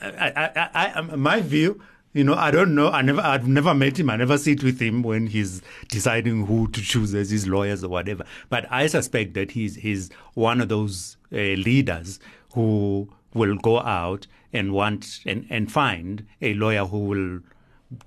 I, 0.00 0.32
I, 0.36 0.68
I, 0.74 0.92
I, 0.98 1.00
my 1.16 1.40
view. 1.40 1.80
You 2.14 2.24
know, 2.24 2.34
I 2.34 2.50
don't 2.50 2.74
know. 2.74 2.90
I 2.90 3.00
never, 3.00 3.20
I've 3.22 3.48
never 3.48 3.74
met 3.74 3.98
him. 3.98 4.10
I 4.10 4.16
never 4.16 4.36
sit 4.36 4.62
with 4.62 4.80
him 4.80 5.02
when 5.02 5.28
he's 5.28 5.62
deciding 5.88 6.46
who 6.46 6.68
to 6.68 6.82
choose 6.82 7.14
as 7.14 7.30
his 7.30 7.48
lawyers 7.48 7.82
or 7.82 7.88
whatever. 7.88 8.24
But 8.50 8.66
I 8.70 8.86
suspect 8.86 9.32
that 9.34 9.52
he's 9.52 9.76
he's 9.76 10.10
one 10.34 10.60
of 10.60 10.68
those 10.68 11.16
uh, 11.32 11.36
leaders 11.36 12.20
who 12.54 13.08
will 13.32 13.56
go 13.56 13.80
out 13.80 14.26
and 14.52 14.74
want 14.74 15.20
and, 15.24 15.46
and 15.48 15.72
find 15.72 16.26
a 16.42 16.52
lawyer 16.52 16.84
who 16.84 16.98
will 16.98 17.40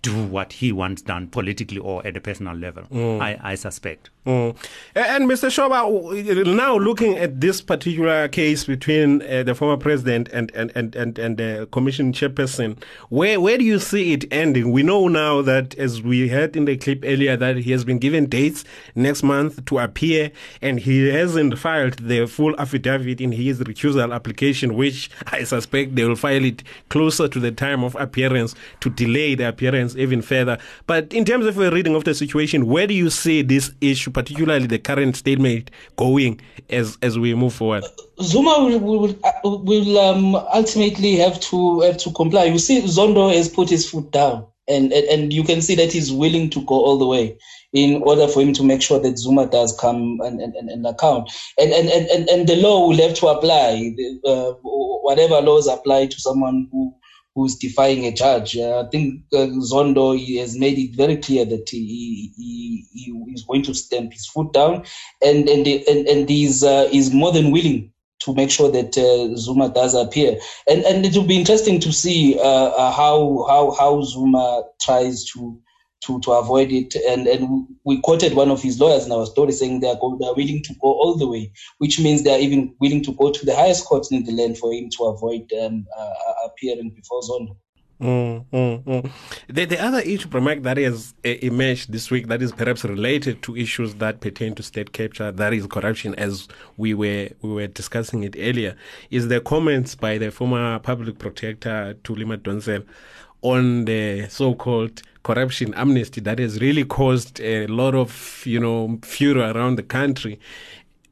do 0.02 0.24
what 0.24 0.54
he 0.54 0.72
wants 0.72 1.02
done 1.02 1.28
politically 1.28 1.80
or 1.80 2.06
at 2.06 2.16
a 2.16 2.22
personal 2.22 2.56
level. 2.56 2.84
I, 3.22 3.40
I 3.42 3.56
suspect. 3.56 4.10
Mm. 4.26 4.56
And 4.96 5.30
Mr. 5.30 5.50
Shoba, 5.50 6.46
now 6.56 6.78
looking 6.78 7.16
at 7.16 7.42
this 7.42 7.62
particular 7.62 8.28
case 8.28 8.66
between 8.66 9.22
uh, 9.22 9.44
the 9.44 9.54
former 9.54 9.78
president 9.78 10.30
and 10.30 10.52
and 10.56 10.72
and 10.74 10.96
and, 10.96 11.20
and 11.20 11.38
the 11.38 11.68
commission 11.72 12.12
chairperson, 12.12 12.82
where 13.10 13.40
where 13.40 13.58
do 13.60 13.64
you 13.64 13.78
see 13.78 14.14
it 14.14 14.26
ending? 14.32 14.72
We 14.72 14.82
know 14.82 15.08
now 15.08 15.44
that, 15.44 15.76
as 15.76 16.02
we 16.02 16.30
heard 16.30 16.56
in 16.56 16.66
the 16.66 16.76
clip 16.76 17.04
earlier, 17.06 17.38
that 17.38 17.58
he 17.58 17.72
has 17.72 17.86
been 17.86 18.00
given 18.00 18.26
dates 18.26 18.66
next 18.96 19.22
month 19.22 19.64
to 19.66 19.78
appear, 19.78 20.32
and 20.60 20.80
he 20.80 21.08
hasn't 21.10 21.60
filed 21.60 22.00
the 22.00 22.26
full 22.26 22.60
affidavit 22.60 23.22
in 23.22 23.32
his 23.32 23.60
recusal 23.60 24.12
application, 24.12 24.74
which 24.74 25.12
I 25.28 25.44
suspect 25.44 25.96
they 25.96 26.04
will 26.04 26.16
file 26.16 26.44
it 26.44 26.64
closer 26.90 27.28
to 27.28 27.40
the 27.40 27.52
time 27.52 27.84
of 27.84 27.96
appearance 28.00 28.56
to 28.80 28.90
delay 28.90 29.36
the 29.36 29.48
appearance 29.50 29.96
even 29.96 30.24
further. 30.24 30.58
But 30.88 31.14
in 31.14 31.26
terms 31.26 31.46
of 31.46 31.60
a 31.60 31.70
reading 31.70 31.94
of 31.94 32.06
the 32.06 32.16
situation, 32.16 32.66
where 32.66 32.88
do 32.88 32.96
you 32.96 33.12
see 33.12 33.44
this 33.44 33.72
issue, 33.82 34.12
particularly 34.16 34.66
the 34.66 34.80
current 34.80 35.18
stalemate, 35.18 35.70
going 35.98 36.40
as 36.70 36.98
as 37.02 37.20
we 37.20 37.36
move 37.36 37.54
forward? 37.54 37.84
Zuma 38.22 38.64
will 38.64 38.80
will, 38.80 39.20
uh, 39.26 39.32
will 39.44 40.00
um, 40.00 40.36
ultimately 40.54 41.18
have 41.18 41.38
to 41.42 41.82
have 41.82 41.98
to 41.98 42.12
comply. 42.14 42.46
You 42.46 42.58
see, 42.58 42.82
Zondo 42.82 43.32
has 43.36 43.50
put 43.50 43.70
his 43.70 43.90
foot 43.90 44.10
down, 44.12 44.48
and, 44.70 44.94
and 44.94 45.06
and 45.10 45.34
you 45.34 45.44
can 45.44 45.62
see 45.62 45.76
that 45.76 45.92
he's 45.92 46.14
willing 46.14 46.50
to 46.52 46.62
go 46.62 46.76
all 46.76 46.98
the 46.98 47.06
way 47.06 47.38
in 47.74 48.02
order 48.04 48.26
for 48.26 48.42
him 48.42 48.54
to 48.54 48.64
make 48.64 48.82
sure 48.82 49.00
that 49.02 49.18
Zuma 49.18 49.48
does 49.48 49.78
come 49.78 50.22
and, 50.22 50.40
and, 50.40 50.56
and, 50.56 50.88
account. 50.88 51.30
And, 51.60 51.74
and, 51.74 51.90
and, 51.90 52.08
and, 52.08 52.30
and 52.30 52.48
the 52.48 52.56
law 52.56 52.88
will 52.88 52.96
have 53.06 53.16
to 53.16 53.28
apply. 53.28 53.94
Uh, 54.24 54.54
whatever 54.62 55.42
laws 55.42 55.68
apply 55.68 56.06
to 56.06 56.22
someone 56.22 56.70
who 56.72 56.96
who's 57.36 57.56
defying 57.58 58.06
a 58.06 58.12
judge. 58.12 58.58
Uh, 58.58 58.84
I 58.86 58.90
think 58.90 59.22
uh, 59.34 59.48
Zondo 59.60 60.18
has 60.40 60.58
made 60.58 60.80
it 60.80 60.96
very 60.96 61.18
clear 61.18 61.46
that 61.46 61.70
he, 61.70 62.34
he, 62.38 62.86
he 62.94 63.12
is 63.34 63.44
going 63.44 63.62
to 63.64 63.74
stamp 63.74 64.14
his 64.14 64.26
foot 64.26 64.54
down, 64.54 64.86
and 65.24 65.48
and 65.50 65.68
and, 65.68 66.08
and 66.08 66.30
he's 66.30 66.64
uh, 66.64 66.90
is 66.92 67.14
more 67.14 67.32
than 67.32 67.52
willing 67.52 67.92
to 68.22 68.34
make 68.34 68.50
sure 68.50 68.72
that 68.72 68.98
uh, 68.98 69.36
Zuma 69.38 69.70
does 69.70 69.94
appear. 69.94 70.40
And 70.70 70.84
and 70.86 71.06
it 71.06 71.16
will 71.16 71.28
be 71.28 71.38
interesting 71.38 71.80
to 71.82 71.92
see 71.92 72.40
uh, 72.40 72.42
uh, 72.44 72.92
how 72.92 73.46
how 73.48 73.72
how 73.72 74.02
Zuma 74.02 74.64
tries 74.82 75.26
to. 75.34 75.62
To, 76.04 76.20
to 76.20 76.34
avoid 76.34 76.72
it, 76.72 76.94
and 76.94 77.26
and 77.26 77.66
we 77.84 78.00
quoted 78.02 78.36
one 78.36 78.52
of 78.52 78.62
his 78.62 78.80
lawyers 78.80 79.08
in 79.08 79.12
our 79.12 79.26
story 79.26 79.54
saying 79.54 79.80
they 79.80 79.90
are, 79.90 79.96
go, 79.96 80.16
they 80.20 80.28
are 80.28 80.36
willing 80.36 80.62
to 80.62 80.74
go 80.76 80.90
all 80.90 81.16
the 81.18 81.28
way, 81.28 81.52
which 81.80 82.00
means 82.00 82.22
they 82.22 82.36
are 82.36 82.38
even 82.38 82.76
willing 82.80 83.02
to 83.06 83.14
go 83.14 83.32
to 83.32 83.46
the 83.46 83.56
highest 83.56 83.86
court 83.86 84.06
in 84.12 84.24
the 84.24 84.32
land 84.32 84.56
for 84.58 84.72
him 84.72 84.88
to 84.92 85.06
avoid 85.06 85.52
um, 85.54 85.88
uh, 85.98 86.14
appearing 86.46 86.92
before 86.92 87.22
Zondo. 87.22 87.58
Mm, 88.00 88.46
mm, 88.52 88.84
mm. 88.84 89.12
The, 89.48 89.66
the 89.66 89.82
other 89.84 90.00
issue, 90.00 90.28
Pramak, 90.28 90.62
that 90.64 90.78
has 90.78 91.16
uh, 91.26 91.30
emerged 91.42 91.92
this 91.92 92.12
week 92.12 92.28
that 92.28 92.42
is 92.42 92.52
perhaps 92.52 92.84
related 92.84 93.42
to 93.44 93.56
issues 93.56 93.96
that 93.96 94.20
pertain 94.20 94.54
to 94.56 94.64
state 94.64 94.92
capture, 94.92 95.32
that 95.32 95.54
is 95.54 95.66
corruption, 95.66 96.14
as 96.16 96.48
we 96.78 96.94
were 96.94 97.30
we 97.42 97.50
were 97.52 97.68
discussing 97.68 98.22
it 98.24 98.36
earlier, 98.38 98.76
is 99.10 99.30
the 99.30 99.40
comments 99.40 99.96
by 99.96 100.18
the 100.18 100.30
former 100.30 100.78
public 100.80 101.18
protector 101.18 101.96
Thuli 102.04 102.26
Madonsela 102.26 102.86
on 103.42 103.86
the 103.86 104.28
so-called 104.30 105.02
corruption 105.26 105.74
amnesty 105.74 106.22
that 106.22 106.38
has 106.38 106.62
really 106.62 106.86
caused 106.86 107.42
a 107.42 107.66
lot 107.68 107.96
of 107.96 108.44
you 108.46 108.60
know 108.60 109.00
fury 109.04 109.42
around 109.42 109.76
the 109.76 109.84
country 109.84 110.40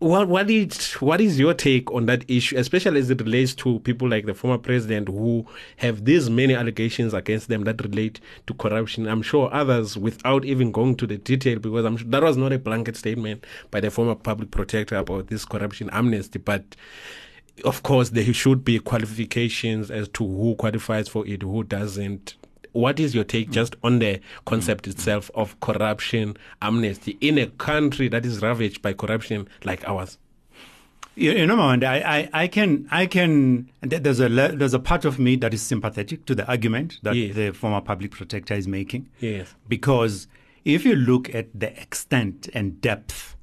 what 0.03 0.27
what 0.27 0.49
is 0.49 0.93
what 0.95 1.21
is 1.21 1.39
your 1.39 1.53
take 1.53 1.89
on 1.91 2.07
that 2.07 2.29
issue, 2.29 2.57
especially 2.57 2.99
as 2.99 3.09
it 3.09 3.21
relates 3.21 3.55
to 3.55 3.79
people 3.79 4.09
like 4.09 4.25
the 4.25 4.33
former 4.33 4.57
president 4.57 5.07
who 5.07 5.45
have 5.77 6.03
these 6.03 6.29
many 6.29 6.53
allegations 6.53 7.13
against 7.13 7.47
them 7.47 7.63
that 7.63 7.81
relate 7.81 8.19
to 8.47 8.53
corruption? 8.53 9.07
I'm 9.07 9.21
sure 9.21 9.49
others, 9.53 9.95
without 9.95 10.43
even 10.43 10.73
going 10.73 10.97
to 10.97 11.07
the 11.07 11.17
detail, 11.17 11.57
because 11.57 11.85
I'm 11.85 11.95
sure 11.95 12.09
that 12.09 12.21
was 12.21 12.35
not 12.35 12.51
a 12.51 12.59
blanket 12.59 12.97
statement 12.97 13.45
by 13.71 13.79
the 13.79 13.89
former 13.89 14.15
public 14.15 14.51
protector 14.51 14.97
about 14.97 15.27
this 15.27 15.45
corruption 15.45 15.89
amnesty, 15.93 16.37
but 16.37 16.75
of 17.63 17.83
course 17.83 18.09
there 18.09 18.33
should 18.33 18.65
be 18.65 18.79
qualifications 18.79 19.89
as 19.89 20.09
to 20.09 20.27
who 20.27 20.55
qualifies 20.55 21.07
for 21.07 21.25
it, 21.25 21.43
who 21.43 21.63
doesn't 21.63 22.35
what 22.73 22.99
is 22.99 23.15
your 23.15 23.23
take 23.23 23.49
just 23.49 23.75
on 23.83 23.99
the 23.99 24.19
concept 24.45 24.87
itself 24.87 25.31
of 25.33 25.59
corruption 25.61 26.35
amnesty 26.61 27.17
in 27.21 27.37
a 27.37 27.47
country 27.47 28.07
that 28.09 28.25
is 28.25 28.41
ravaged 28.41 28.81
by 28.81 28.93
corruption 28.93 29.47
like 29.63 29.87
ours? 29.87 30.17
You, 31.15 31.31
you 31.33 31.45
know, 31.45 31.55
Mawande, 31.55 31.83
I, 31.85 32.01
I, 32.01 32.29
I 32.43 32.47
can, 32.47 32.87
I 32.89 33.05
can. 33.05 33.69
There's 33.81 34.19
a 34.19 34.27
there's 34.29 34.73
a 34.73 34.79
part 34.79 35.05
of 35.05 35.19
me 35.19 35.35
that 35.37 35.53
is 35.53 35.61
sympathetic 35.61 36.25
to 36.25 36.33
the 36.35 36.47
argument 36.49 36.97
that 37.03 37.15
Yes. 37.15 37.35
the 37.35 37.51
former 37.51 37.81
public 37.81 38.11
protector 38.11 38.55
is 38.55 38.67
making. 38.67 39.09
Yes. 39.19 39.53
because 39.67 40.27
if 40.65 40.83
you 40.85 40.95
look 40.95 41.33
at 41.35 41.47
the 41.53 41.69
extent 41.79 42.49
and 42.53 42.79
depth 42.81 43.35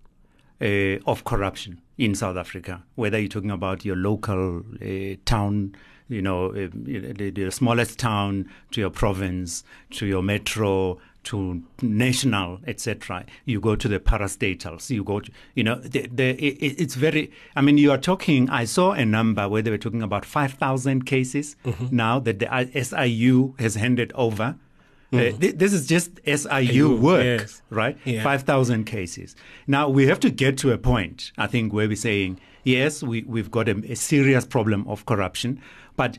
uh, 0.61 0.99
of 1.07 1.23
corruption 1.25 1.81
in 1.99 2.15
South 2.17 2.37
Africa, 2.37 2.83
whether 2.97 3.19
you're 3.21 3.29
talking 3.29 3.51
about 3.53 3.85
your 3.85 3.95
local 3.97 4.65
uh, 4.83 5.15
town, 5.25 5.77
you 6.11 6.21
know, 6.21 6.49
uh, 6.49 6.69
the, 6.73 7.31
the 7.31 7.51
smallest 7.51 7.99
town, 7.99 8.51
to 8.73 8.81
your 8.81 8.91
province, 8.91 9.65
to 9.93 10.07
your 10.07 10.23
metro, 10.23 10.99
to 11.23 11.63
national, 11.83 12.61
etc. 12.67 13.25
You 13.45 13.61
go 13.61 13.77
to 13.77 13.89
the 13.89 14.01
parastatals. 14.01 14.91
You 14.91 15.05
go, 15.05 15.21
to, 15.21 15.31
you 15.55 15.65
know, 15.65 15.77
the, 15.77 16.07
the, 16.09 16.31
it, 16.31 16.81
it's 16.81 16.95
very. 16.95 17.31
I 17.55 17.61
mean, 17.61 17.79
you 17.79 17.91
are 17.93 17.99
talking. 17.99 18.51
I 18.51 18.65
saw 18.65 18.93
a 18.93 19.05
number 19.05 19.49
where 19.49 19.63
they 19.63 19.71
were 19.71 19.79
talking 19.79 20.03
about 20.03 20.25
five 20.25 20.55
thousand 20.55 21.07
cases 21.07 21.57
now 21.91 22.19
that 22.21 22.39
the 22.41 22.83
SIU 22.83 23.55
has 23.59 23.77
handed 23.77 24.13
over. 24.15 24.57
Uh, 25.13 25.33
th- 25.33 25.57
this 25.57 25.73
is 25.73 25.89
just 25.89 26.21
SIU 26.25 26.95
work, 26.95 27.25
yes. 27.25 27.63
right? 27.69 27.99
Yeah. 28.05 28.23
5,000 28.23 28.85
cases. 28.85 29.35
Now, 29.67 29.89
we 29.89 30.07
have 30.07 30.21
to 30.21 30.31
get 30.31 30.57
to 30.59 30.71
a 30.71 30.79
point, 30.79 31.33
I 31.37 31.49
think, 31.49 31.73
where 31.73 31.89
we're 31.89 31.97
saying, 31.97 32.39
yes, 32.65 33.03
we, 33.03 33.23
we've 33.23 33.51
got 33.51 33.69
a, 33.69 33.77
a 33.91 33.95
serious 33.95 34.45
problem 34.45 34.87
of 34.89 35.07
corruption, 35.07 35.61
but 35.97 36.19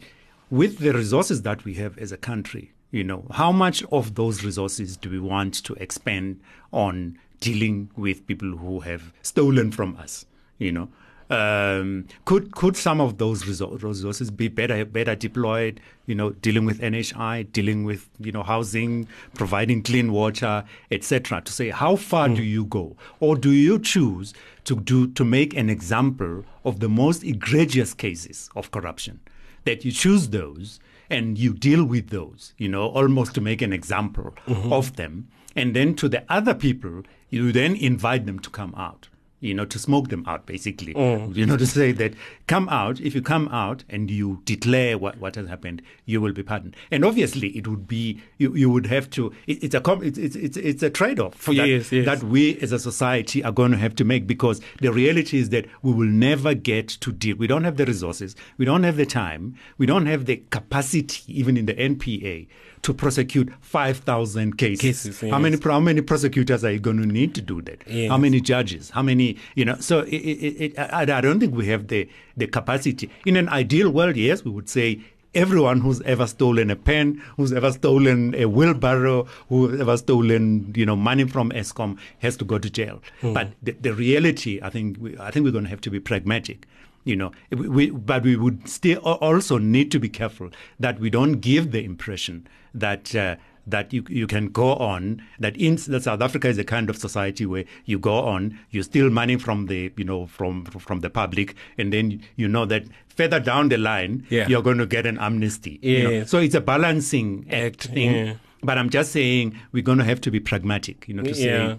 with 0.50 0.80
the 0.80 0.94
resources 0.94 1.42
that 1.44 1.64
we 1.64 1.74
have 1.76 1.98
as 1.98 2.12
a 2.12 2.18
country, 2.18 2.72
you 2.92 3.04
know, 3.04 3.26
how 3.32 3.52
much 3.52 3.84
of 3.92 4.16
those 4.16 4.44
resources 4.44 4.98
do 4.98 5.10
we 5.10 5.20
want 5.20 5.54
to 5.64 5.74
expend 5.76 6.42
on 6.74 7.18
dealing 7.40 7.90
with 7.96 8.28
people 8.28 8.58
who 8.58 8.82
have 8.82 9.14
stolen 9.22 9.72
from 9.72 9.96
us, 9.98 10.26
you 10.58 10.72
know? 10.72 10.90
Um, 11.32 12.08
could 12.26 12.54
could 12.54 12.76
some 12.76 13.00
of 13.00 13.18
those 13.18 13.48
resources 13.48 14.30
be 14.30 14.50
better 14.50 14.84
better 14.84 15.16
deployed? 15.16 15.80
You 16.06 16.14
know, 16.14 16.32
dealing 16.32 16.66
with 16.66 16.82
NHI, 16.82 17.54
dealing 17.54 17.86
with 17.86 18.10
you 18.20 18.34
know 18.34 18.44
housing, 18.44 19.08
providing 19.34 19.82
clean 19.82 20.12
water, 20.12 20.66
etc. 20.92 21.42
To 21.42 21.52
say 21.54 21.70
how 21.70 21.96
far 21.96 22.28
do 22.28 22.44
you 22.44 22.66
go, 22.66 22.98
or 23.22 23.38
do 23.38 23.52
you 23.52 23.80
choose 23.80 24.34
to 24.66 24.76
do 24.76 25.08
to 25.08 25.24
make 25.24 25.56
an 25.56 25.70
example 25.70 26.44
of 26.66 26.82
the 26.82 26.90
most 26.90 27.24
egregious 27.24 27.94
cases 27.94 28.50
of 28.54 28.72
corruption? 28.72 29.22
That 29.64 29.86
you 29.86 29.94
choose 29.94 30.28
those 30.30 30.82
and 31.10 31.38
you 31.38 31.54
deal 31.54 31.86
with 31.86 32.10
those, 32.10 32.54
you 32.58 32.68
know, 32.68 32.88
almost 32.88 33.36
to 33.36 33.42
make 33.42 33.62
an 33.62 33.72
example 33.72 34.34
of 34.48 34.98
them, 34.98 35.30
and 35.56 35.74
then 35.74 35.94
to 35.96 36.10
the 36.10 36.26
other 36.28 36.54
people, 36.54 37.04
you 37.30 37.54
then 37.54 37.76
invite 37.76 38.26
them 38.26 38.40
to 38.40 38.50
come 38.50 38.74
out 38.76 39.08
you 39.42 39.54
know, 39.54 39.66
to 39.66 39.80
smoke 39.80 40.10
them 40.10 40.24
out, 40.28 40.46
basically. 40.46 40.94
Mm. 40.94 41.36
You 41.36 41.46
know, 41.46 41.58
to 41.58 41.66
say 41.66 41.92
that 41.94 42.14
come 42.48 42.70
out, 42.70 43.02
if 43.02 43.14
you 43.14 43.22
come 43.22 43.48
out 43.50 43.84
and 43.90 44.10
you 44.10 44.42
declare 44.46 44.98
what, 44.98 45.18
what 45.18 45.36
has 45.36 45.50
happened, 45.50 45.82
you 46.06 46.22
will 46.22 46.32
be 46.32 46.44
pardoned. 46.44 46.76
And 46.92 47.04
obviously, 47.04 47.50
it 47.50 47.68
would 47.68 47.88
be, 47.88 48.22
you, 48.38 48.56
you 48.56 48.70
would 48.70 48.86
have 48.86 49.10
to, 49.12 49.34
it, 49.48 49.64
it's 49.64 49.76
a 49.76 49.82
it's, 50.02 50.18
it's, 50.18 50.36
it's, 50.36 50.58
it's 50.58 50.84
a 50.84 50.90
trade 50.90 51.20
off 51.20 51.46
that, 51.46 51.54
Yes, 51.56 51.92
yes. 51.92 52.06
that 52.06 52.24
we 52.24 52.58
as 52.60 52.72
a 52.72 52.80
society 52.80 53.44
are 53.44 53.52
going 53.52 53.72
to 53.72 53.78
have 53.78 53.96
to 53.96 54.04
make 54.04 54.28
because 54.28 54.62
the 54.80 54.92
reality 54.92 55.40
is 55.40 55.50
that 55.50 55.66
we 55.82 55.92
will 55.92 56.08
never 56.08 56.54
get 56.54 56.88
to 56.88 57.12
deal. 57.12 57.36
We 57.36 57.48
don't 57.48 57.64
have 57.64 57.78
the 57.78 57.86
resources, 57.86 58.36
we 58.58 58.66
don't 58.66 58.84
have 58.84 58.96
the 58.96 59.06
time, 59.06 59.56
we 59.78 59.88
don't 59.88 60.06
have 60.06 60.26
the 60.26 60.38
capacity, 60.52 61.24
even 61.28 61.58
in 61.58 61.66
the 61.66 61.74
NPA, 61.74 62.48
to 62.84 62.94
prosecute 62.94 63.52
5,000 63.62 64.58
cases. 64.58 64.82
Cases, 64.82 65.30
How 65.30 65.40
many 65.40 65.58
how 65.64 65.80
many 65.80 66.02
prosecutors 66.02 66.64
are 66.64 66.72
you 66.72 66.80
going 66.80 66.98
to 66.98 67.06
need 67.06 67.36
to 67.36 67.42
do 67.42 67.62
that? 67.64 67.84
Yes. 67.88 68.10
How 68.10 68.18
many 68.18 68.42
judges? 68.42 68.90
How 68.90 69.02
many? 69.02 69.38
You 69.56 69.66
know, 69.66 69.76
so 69.80 70.00
it, 70.00 70.14
it, 70.14 70.62
it, 70.64 70.80
I, 70.80 71.02
I 71.02 71.22
don't 71.22 71.40
think 71.40 71.56
we 71.56 71.68
have 71.68 71.88
the 71.88 72.10
the 72.38 72.48
capacity. 72.48 73.10
In 73.26 73.38
an 73.38 73.50
ideal 73.50 73.90
world, 73.90 74.18
yes, 74.18 74.44
we 74.44 74.52
would 74.52 74.70
say 74.70 75.02
everyone 75.34 75.80
who's 75.80 76.02
ever 76.02 76.28
stolen 76.28 76.70
a 76.70 76.76
pen, 76.76 77.22
who's 77.38 77.54
ever 77.54 77.72
stolen 77.72 78.36
a 78.36 78.46
wheelbarrow, 78.46 79.24
who's 79.50 79.80
ever 79.80 79.98
stolen 79.98 80.74
you 80.76 80.86
know 80.86 80.96
money 80.96 81.26
from 81.26 81.52
Eskom 81.52 81.98
has 82.20 82.38
to 82.38 82.46
go 82.46 82.58
to 82.58 82.70
jail. 82.70 83.02
Hmm. 83.22 83.34
But 83.34 83.52
the, 83.62 83.72
the 83.74 83.94
reality, 83.94 84.60
I 84.62 84.70
think, 84.70 84.98
we, 85.00 85.18
I 85.18 85.32
think 85.32 85.44
we're 85.44 85.52
going 85.52 85.66
to 85.66 85.70
have 85.70 85.82
to 85.82 85.90
be 85.90 86.00
pragmatic. 86.00 86.68
You 87.04 87.16
know, 87.16 87.32
we, 87.52 87.90
but 87.90 88.24
we 88.24 88.36
would 88.36 88.70
still 88.70 89.00
also 89.00 89.58
need 89.58 89.92
to 89.92 90.00
be 90.00 90.08
careful 90.10 90.50
that 90.80 91.00
we 91.00 91.10
don't 91.10 91.40
give 91.40 91.72
the 91.72 91.84
impression 91.84 92.48
that 92.76 93.16
uh, 93.16 93.38
that 93.66 93.92
you 93.94 94.04
you 94.08 94.28
can 94.28 94.48
go 94.50 94.76
on 94.76 95.22
that 95.40 95.56
in 95.58 95.76
that 95.88 96.04
South 96.04 96.22
Africa 96.22 96.48
is 96.48 96.58
a 96.60 96.64
kind 96.64 96.90
of 96.92 96.98
society 96.98 97.46
where 97.46 97.66
you 97.86 97.98
go 98.00 98.20
on 98.20 98.58
you 98.70 98.84
steal 98.84 99.10
money 99.10 99.36
from 99.38 99.66
the 99.68 99.92
you 99.98 100.04
know 100.04 100.28
from 100.28 100.66
from 100.66 101.00
the 101.00 101.10
public 101.10 101.56
and 101.78 101.92
then 101.94 102.22
you 102.36 102.48
know 102.48 102.66
that 102.66 102.84
further 103.16 103.40
down 103.40 103.70
the 103.70 103.78
line 103.78 104.26
Yeah. 104.30 104.48
you're 104.48 104.62
going 104.64 104.78
to 104.80 104.86
get 104.86 105.06
an 105.08 105.18
amnesty. 105.18 105.80
you 105.82 106.04
know. 106.04 106.24
So 106.26 106.38
it's 106.40 106.56
a 106.56 106.62
balancing 106.62 107.46
act 107.50 107.66
Act, 107.66 107.84
thing. 107.96 108.12
yeah. 108.16 108.34
But 108.64 108.78
I'm 108.78 108.90
just 108.92 109.12
saying 109.12 109.58
we're 109.72 109.84
going 109.84 109.98
to 109.98 110.04
have 110.06 110.22
to 110.22 110.32
be 110.32 110.40
pragmatic. 110.40 111.08
You 111.08 111.16
know, 111.16 111.24
to 111.24 111.30
Yeah. 111.32 111.74
say 111.74 111.78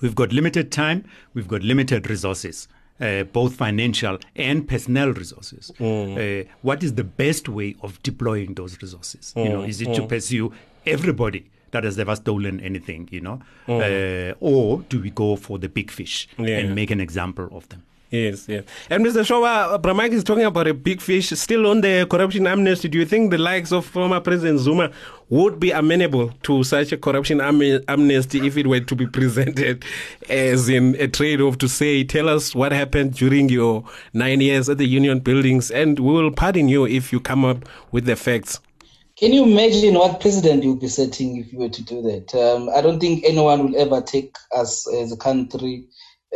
we've 0.00 0.14
got 0.16 0.32
limited 0.32 0.70
time, 0.72 1.04
we've 1.34 1.46
got 1.48 1.62
limited 1.62 2.10
resources. 2.10 2.66
Uh, 3.00 3.24
both 3.24 3.54
financial 3.54 4.18
and 4.36 4.68
personnel 4.68 5.10
resources. 5.12 5.70
Uh, 5.80 6.44
what 6.62 6.82
is 6.82 6.94
the 6.94 7.04
best 7.04 7.48
way 7.48 7.74
of 7.82 8.02
deploying 8.02 8.52
those 8.54 8.80
resources? 8.82 9.32
You 9.36 9.48
know, 9.48 9.62
is 9.62 9.80
it 9.80 9.94
to 9.94 10.06
pursue 10.06 10.52
everybody 10.84 11.42
that 11.70 11.84
has 11.84 11.98
ever 11.98 12.14
stolen 12.16 12.60
anything? 12.60 13.08
You 13.10 13.20
know, 13.22 13.40
uh, 13.68 14.34
or 14.40 14.82
do 14.90 15.00
we 15.00 15.10
go 15.10 15.36
for 15.36 15.58
the 15.58 15.68
big 15.68 15.90
fish 15.90 16.28
Yeah. 16.38 16.58
and 16.58 16.74
make 16.74 16.90
an 16.90 17.00
example 17.00 17.48
of 17.52 17.68
them? 17.70 17.82
Yes, 18.10 18.48
yes. 18.48 18.64
And 18.90 19.06
Mr. 19.06 19.20
Shoba, 19.20 19.80
Bramak 19.80 20.10
is 20.10 20.24
talking 20.24 20.42
about 20.44 20.66
a 20.66 20.74
big 20.74 21.00
fish 21.00 21.30
still 21.30 21.68
on 21.68 21.80
the 21.80 22.08
corruption 22.10 22.44
amnesty. 22.44 22.88
Do 22.88 22.98
you 22.98 23.06
think 23.06 23.30
the 23.30 23.38
likes 23.38 23.70
of 23.70 23.86
former 23.86 24.18
President 24.18 24.58
Zuma 24.58 24.90
would 25.28 25.60
be 25.60 25.70
amenable 25.70 26.30
to 26.42 26.64
such 26.64 26.90
a 26.90 26.96
corruption 26.96 27.40
am- 27.40 27.80
amnesty 27.86 28.44
if 28.44 28.56
it 28.56 28.66
were 28.66 28.80
to 28.80 28.96
be 28.96 29.06
presented 29.18 29.84
as 30.28 30.68
in 30.68 30.96
a 30.98 31.06
trade 31.06 31.40
off 31.40 31.58
to 31.58 31.68
say, 31.68 32.02
tell 32.02 32.28
us 32.28 32.52
what 32.52 32.72
happened 32.72 33.14
during 33.14 33.48
your 33.48 33.84
nine 34.12 34.40
years 34.40 34.68
at 34.68 34.78
the 34.78 34.86
union 34.88 35.20
buildings 35.20 35.70
and 35.70 36.00
we 36.00 36.12
will 36.12 36.32
pardon 36.32 36.68
you 36.68 36.84
if 36.84 37.12
you 37.12 37.20
come 37.20 37.44
up 37.44 37.68
with 37.92 38.06
the 38.06 38.16
facts? 38.16 38.58
Can 39.16 39.32
you 39.32 39.44
imagine 39.44 39.94
what 39.94 40.18
precedent 40.18 40.64
you'll 40.64 40.74
be 40.74 40.88
setting 40.88 41.36
if 41.36 41.52
you 41.52 41.60
were 41.60 41.68
to 41.68 41.82
do 41.84 42.02
that? 42.02 42.34
Um, 42.34 42.70
I 42.74 42.80
don't 42.80 42.98
think 42.98 43.22
anyone 43.24 43.66
will 43.70 43.80
ever 43.80 44.00
take 44.00 44.34
us 44.56 44.92
as 44.94 45.12
a 45.12 45.16
country 45.16 45.84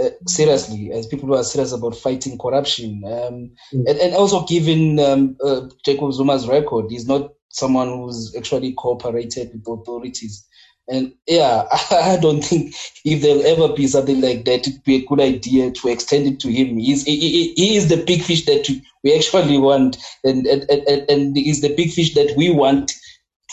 uh, 0.01 0.11
seriously, 0.27 0.91
as 0.93 1.07
people 1.07 1.29
who 1.29 1.35
are 1.35 1.45
serious 1.45 1.73
about 1.73 1.97
fighting 1.97 2.39
corruption. 2.39 3.03
Um, 3.07 3.51
and, 3.73 3.99
and 3.99 4.15
also, 4.15 4.45
given 4.45 4.99
um, 4.99 5.37
uh, 5.45 5.63
Jacob 5.85 6.13
Zuma's 6.13 6.49
record, 6.49 6.87
he's 6.91 7.07
not 7.07 7.33
someone 7.51 7.89
who's 7.89 8.35
actually 8.37 8.73
cooperated 8.73 9.53
with 9.53 9.81
authorities. 9.81 10.47
And 10.89 11.15
yeah, 11.27 11.65
I 11.91 12.19
don't 12.21 12.43
think 12.43 12.75
if 13.05 13.23
there'll 13.23 13.47
ever 13.47 13.73
be 13.73 13.87
something 13.87 14.21
like 14.21 14.45
that, 14.45 14.67
it'd 14.67 14.85
be 14.85 14.97
a 14.97 15.07
good 15.07 15.21
idea 15.21 15.71
to 15.71 15.89
extend 15.89 16.27
it 16.27 16.41
to 16.41 16.51
him. 16.51 16.77
He's, 16.79 17.05
he, 17.05 17.19
he, 17.19 17.55
he 17.55 17.77
is 17.77 17.89
the 17.89 17.97
big 17.97 18.23
fish 18.23 18.45
that 18.47 18.69
we 19.03 19.15
actually 19.15 19.59
want, 19.59 19.97
and, 20.25 20.47
and, 20.47 20.69
and, 20.69 21.11
and 21.11 21.37
he's 21.37 21.61
the 21.61 21.75
big 21.75 21.91
fish 21.91 22.15
that 22.15 22.37
we 22.37 22.51
want 22.51 22.93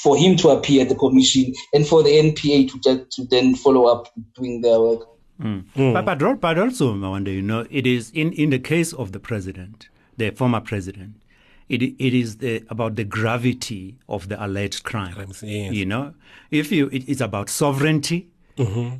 for 0.01 0.17
him 0.17 0.35
to 0.37 0.49
appear 0.49 0.81
at 0.81 0.89
the 0.89 0.95
commission 0.95 1.53
and 1.73 1.87
for 1.87 2.01
the 2.01 2.09
NPA 2.09 2.71
to 2.71 2.79
just 2.79 3.11
to 3.11 3.25
then 3.29 3.55
follow 3.55 3.85
up 3.85 4.07
doing 4.35 4.61
their 4.61 4.79
work. 4.79 5.07
But, 5.75 6.05
but, 6.05 6.39
but 6.39 6.57
also, 6.59 6.93
I 6.93 7.09
wonder, 7.09 7.31
you 7.31 7.41
know, 7.41 7.65
it 7.69 7.87
is 7.87 8.11
in, 8.11 8.31
in 8.33 8.49
the 8.51 8.59
case 8.59 8.93
of 8.93 9.11
the 9.11 9.19
president, 9.19 9.89
the 10.17 10.31
former 10.31 10.61
president, 10.61 11.15
it, 11.67 11.81
it 11.81 12.13
is 12.13 12.37
the, 12.37 12.63
about 12.69 12.95
the 12.95 13.03
gravity 13.03 13.97
of 14.07 14.29
the 14.29 14.37
alleged 14.43 14.83
crime. 14.83 15.15
Yes. 15.17 15.73
You 15.73 15.85
know, 15.85 16.13
if 16.51 16.71
you, 16.71 16.89
it, 16.91 17.07
it's 17.07 17.21
about 17.21 17.49
sovereignty. 17.49 18.27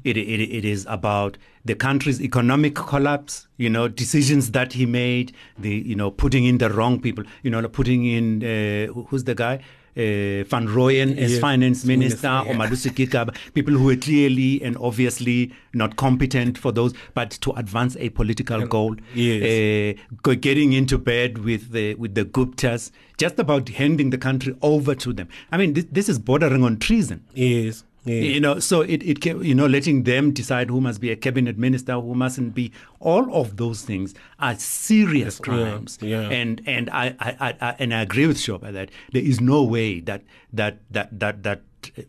It, 0.04 0.18
it, 0.18 0.42
it 0.42 0.66
is 0.66 0.88
about 0.90 1.38
the 1.66 1.76
country's 1.76 2.20
economic 2.20 2.74
collapse, 2.74 3.48
you 3.58 3.70
know, 3.70 3.88
decisions 3.88 4.52
that 4.52 4.74
he 4.74 4.88
made, 4.88 5.34
the, 5.60 5.70
you 5.70 5.96
know, 5.96 6.10
putting 6.10 6.46
in 6.46 6.58
the 6.58 6.70
wrong 6.70 7.00
people, 7.00 7.26
you 7.44 7.52
know, 7.52 7.68
putting 7.68 8.06
in, 8.06 8.42
uh, 8.44 8.92
who's 9.10 9.26
the 9.26 9.36
guy? 9.36 9.60
Uh, 9.98 10.44
Van 10.46 10.68
Rooyen 10.68 11.18
as 11.18 11.32
Yes, 11.32 11.40
finance 11.40 11.86
minister, 11.86 12.30
minister, 12.30 12.50
or 12.50 12.56
Malusi 12.56 12.90
Gigaba, 12.92 13.36
people 13.54 13.74
who 13.74 13.86
were 13.86 13.96
clearly 13.96 14.62
and 14.64 14.78
obviously 14.78 15.54
not 15.74 15.96
competent 15.96 16.58
for 16.58 16.72
those, 16.72 16.94
but 17.14 17.32
to 17.32 17.52
advance 17.52 17.98
a 18.00 18.10
political 18.10 18.66
goal, 18.68 18.96
yes. 19.14 19.98
uh, 20.26 20.34
getting 20.36 20.74
into 20.74 20.98
bed 20.98 21.40
with 21.40 21.72
the 21.72 21.96
with 21.96 22.16
the 22.16 22.26
Guptas, 22.26 22.92
just 23.18 23.40
about 23.40 23.70
handing 23.70 24.10
the 24.10 24.18
country 24.18 24.56
over 24.62 24.96
to 24.96 25.14
them. 25.14 25.28
I 25.52 25.58
mean, 25.58 25.74
this, 25.74 25.86
this 25.92 26.10
is 26.10 26.20
bordering 26.20 26.64
on 26.64 26.78
treason. 26.78 27.24
Yes. 27.34 27.84
Yes. 28.06 28.24
You 28.24 28.40
know, 28.40 28.60
so 28.60 28.82
it, 28.82 29.04
it 29.04 29.22
can, 29.22 29.44
you 29.44 29.54
know, 29.56 29.68
letting 29.68 30.04
them 30.04 30.32
decide 30.32 30.70
who 30.70 30.82
must 30.82 31.00
be 31.02 31.12
a 31.12 31.16
cabinet 31.16 31.58
minister, 31.58 31.94
who 32.00 32.16
mustn't 32.16 32.54
be. 32.56 32.72
All 33.00 33.34
of 33.34 33.58
those 33.58 33.82
things 33.84 34.14
are 34.40 34.56
serious 34.56 35.40
crimes. 35.40 35.98
yeah. 36.02 36.22
And 36.30 36.62
and 36.66 36.90
I, 36.90 37.16
I, 37.20 37.56
I, 37.62 37.76
and 37.80 37.94
I 37.94 38.02
agree 38.02 38.28
with 38.28 38.38
Shoba 38.38 38.72
that 38.74 38.90
there 39.12 39.22
is 39.24 39.40
no 39.42 39.64
way 39.64 40.00
that 40.02 40.24
that 40.54 40.80
that 40.92 41.20
that 41.20 41.44
that 41.44 41.62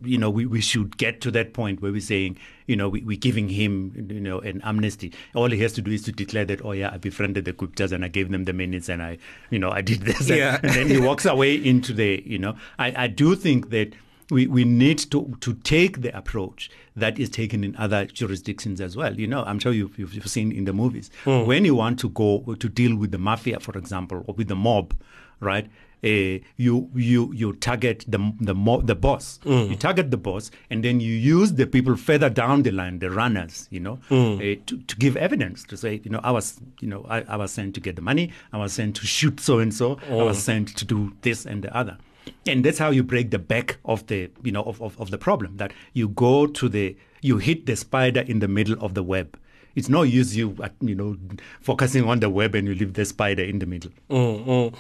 you 0.05 0.19
know 0.19 0.29
we, 0.29 0.45
we 0.45 0.61
should 0.61 0.99
get 0.99 1.23
to 1.23 1.31
that 1.31 1.55
point 1.55 1.81
where 1.81 1.91
we're 1.91 1.99
saying 2.01 2.37
you 2.67 2.77
know 2.77 2.91
we, 2.91 3.01
we're 3.03 3.17
giving 3.19 3.49
him 3.49 4.07
you 4.11 4.21
know 4.21 4.39
an 4.41 4.61
amnesty 4.65 5.11
all 5.35 5.49
he 5.51 5.59
has 5.61 5.73
to 5.73 5.81
do 5.81 5.91
is 5.91 6.03
to 6.03 6.13
declare 6.13 6.45
that 6.45 6.63
oh 6.63 6.73
yeah 6.73 6.91
i 6.93 6.99
befriended 6.99 7.47
the 7.47 7.55
Guptas 7.55 7.91
and 7.91 8.05
i 8.05 8.09
gave 8.09 8.31
them 8.31 8.45
the 8.45 8.53
minutes 8.53 8.91
and 8.91 9.03
i 9.03 9.17
you 9.49 9.59
know 9.59 9.71
i 9.71 9.81
did 9.81 10.03
this 10.03 10.29
and- 10.29 10.39
Yeah. 10.39 10.61
and 10.63 10.73
then 10.75 10.89
he 10.89 11.01
walks 11.01 11.25
away 11.25 11.55
into 11.55 11.95
the 11.95 12.23
you 12.27 12.39
know 12.39 12.55
i, 12.79 13.05
I 13.05 13.07
do 13.07 13.35
think 13.35 13.71
that 13.71 13.95
we, 14.33 14.47
we 14.47 14.65
need 14.65 14.99
to, 15.13 15.37
to 15.41 15.51
take 15.75 15.95
the 16.03 16.17
approach 16.17 16.71
that 16.97 17.19
is 17.19 17.29
taken 17.31 17.63
in 17.65 17.77
other 17.77 18.05
jurisdictions 18.07 18.81
as 18.81 18.97
well. 18.97 19.13
You 19.23 19.27
know, 19.33 19.43
I'm 19.45 19.59
sure 19.59 19.73
you've, 19.73 19.97
you've 19.99 20.27
seen 20.29 20.51
in 20.53 20.65
the 20.65 20.73
movies. 20.73 21.11
When 21.51 21.65
you 21.65 21.75
want 21.75 21.99
to 22.01 22.09
go 22.09 22.31
to 22.63 22.69
deal 22.81 22.95
with 22.97 23.11
the 23.13 23.19
mafia, 23.19 23.61
for 23.61 23.77
example, 23.79 24.19
or 24.27 24.35
with 24.35 24.49
the 24.49 24.57
mob, 24.57 24.95
right? 25.41 25.67
Uh, 26.05 26.43
you 26.57 26.91
you 26.97 27.33
you 27.33 27.53
target 27.53 28.05
the 28.09 28.19
the 28.41 28.55
mo- 28.67 28.81
the 28.91 28.97
boss. 29.07 29.39
You 29.71 29.77
target 29.77 30.11
the 30.11 30.17
boss, 30.17 30.51
and 30.69 30.83
then 30.83 30.99
you 30.99 31.15
use 31.39 31.53
the 31.61 31.65
people 31.65 31.95
further 31.97 32.29
down 32.29 32.65
the 32.65 32.73
line, 32.73 32.99
the 32.99 33.09
runners. 33.09 33.69
You 33.71 33.79
know, 33.87 33.99
uh, 34.11 34.57
to, 34.67 34.75
to 34.91 34.97
give 34.97 35.17
evidence 35.17 35.63
to 35.71 35.77
say, 35.77 36.01
you 36.03 36.11
know, 36.11 36.19
I 36.25 36.33
was 36.33 36.61
you 36.81 36.89
know 36.89 37.07
I, 37.09 37.19
I 37.35 37.37
was 37.37 37.53
sent 37.53 37.77
to 37.77 37.81
get 37.81 37.95
the 37.95 38.03
money. 38.03 38.33
I 38.53 38.59
was 38.59 38.73
sent 38.73 38.97
to 38.97 39.07
shoot 39.07 39.39
so 39.39 39.61
and 39.61 39.73
so. 39.73 39.89
I 40.11 40.15
was 40.25 40.43
sent 40.43 40.67
to 40.77 40.85
do 40.85 41.13
this 41.23 41.47
and 41.47 41.63
the 41.63 41.71
other 41.83 41.97
and 42.47 42.65
that's 42.65 42.79
how 42.79 42.91
you 42.91 43.03
break 43.03 43.31
the 43.31 43.39
back 43.39 43.79
of 43.85 44.07
the 44.07 44.31
you 44.43 44.53
know 44.53 44.63
of, 44.63 44.81
of, 44.83 44.99
of 45.01 45.11
the 45.11 45.19
problem 45.19 45.57
that 45.57 45.73
you 45.93 46.09
go 46.09 46.47
to 46.47 46.69
the 46.69 46.97
you 47.21 47.39
hit 47.39 47.67
the 47.67 47.77
spider 47.77 48.21
in 48.21 48.39
the 48.41 48.49
middle 48.49 48.77
of 48.85 48.95
the 48.95 49.03
web 49.03 49.39
it's 49.75 49.89
no 49.89 50.03
use 50.03 50.37
you 50.37 50.57
uh, 50.63 50.69
you 50.81 50.95
know 50.95 51.17
focusing 51.61 52.05
on 52.05 52.21
the 52.21 52.31
web 52.31 52.55
and 52.55 52.69
you 52.69 52.75
leave 52.75 52.95
the 52.95 53.05
spider 53.05 53.43
in 53.43 53.59
the 53.59 53.67
middle 53.67 53.91
Mm. 54.11 54.75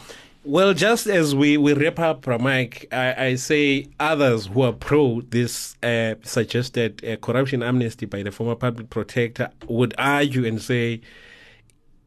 Well, 0.44 0.74
just 0.74 1.06
as 1.06 1.36
we, 1.36 1.56
we 1.56 1.72
wrap 1.72 2.00
up, 2.00 2.26
Mike, 2.26 2.88
I, 2.90 3.26
I 3.26 3.34
say 3.36 3.86
others 4.00 4.46
who 4.46 4.62
are 4.62 4.72
pro 4.72 5.20
this 5.20 5.76
uh, 5.84 6.16
suggested 6.22 7.04
uh, 7.04 7.14
corruption 7.14 7.62
amnesty 7.62 8.06
by 8.06 8.24
the 8.24 8.32
former 8.32 8.56
public 8.56 8.90
protector 8.90 9.50
would 9.68 9.94
argue 9.98 10.44
and 10.44 10.60
say, 10.60 11.00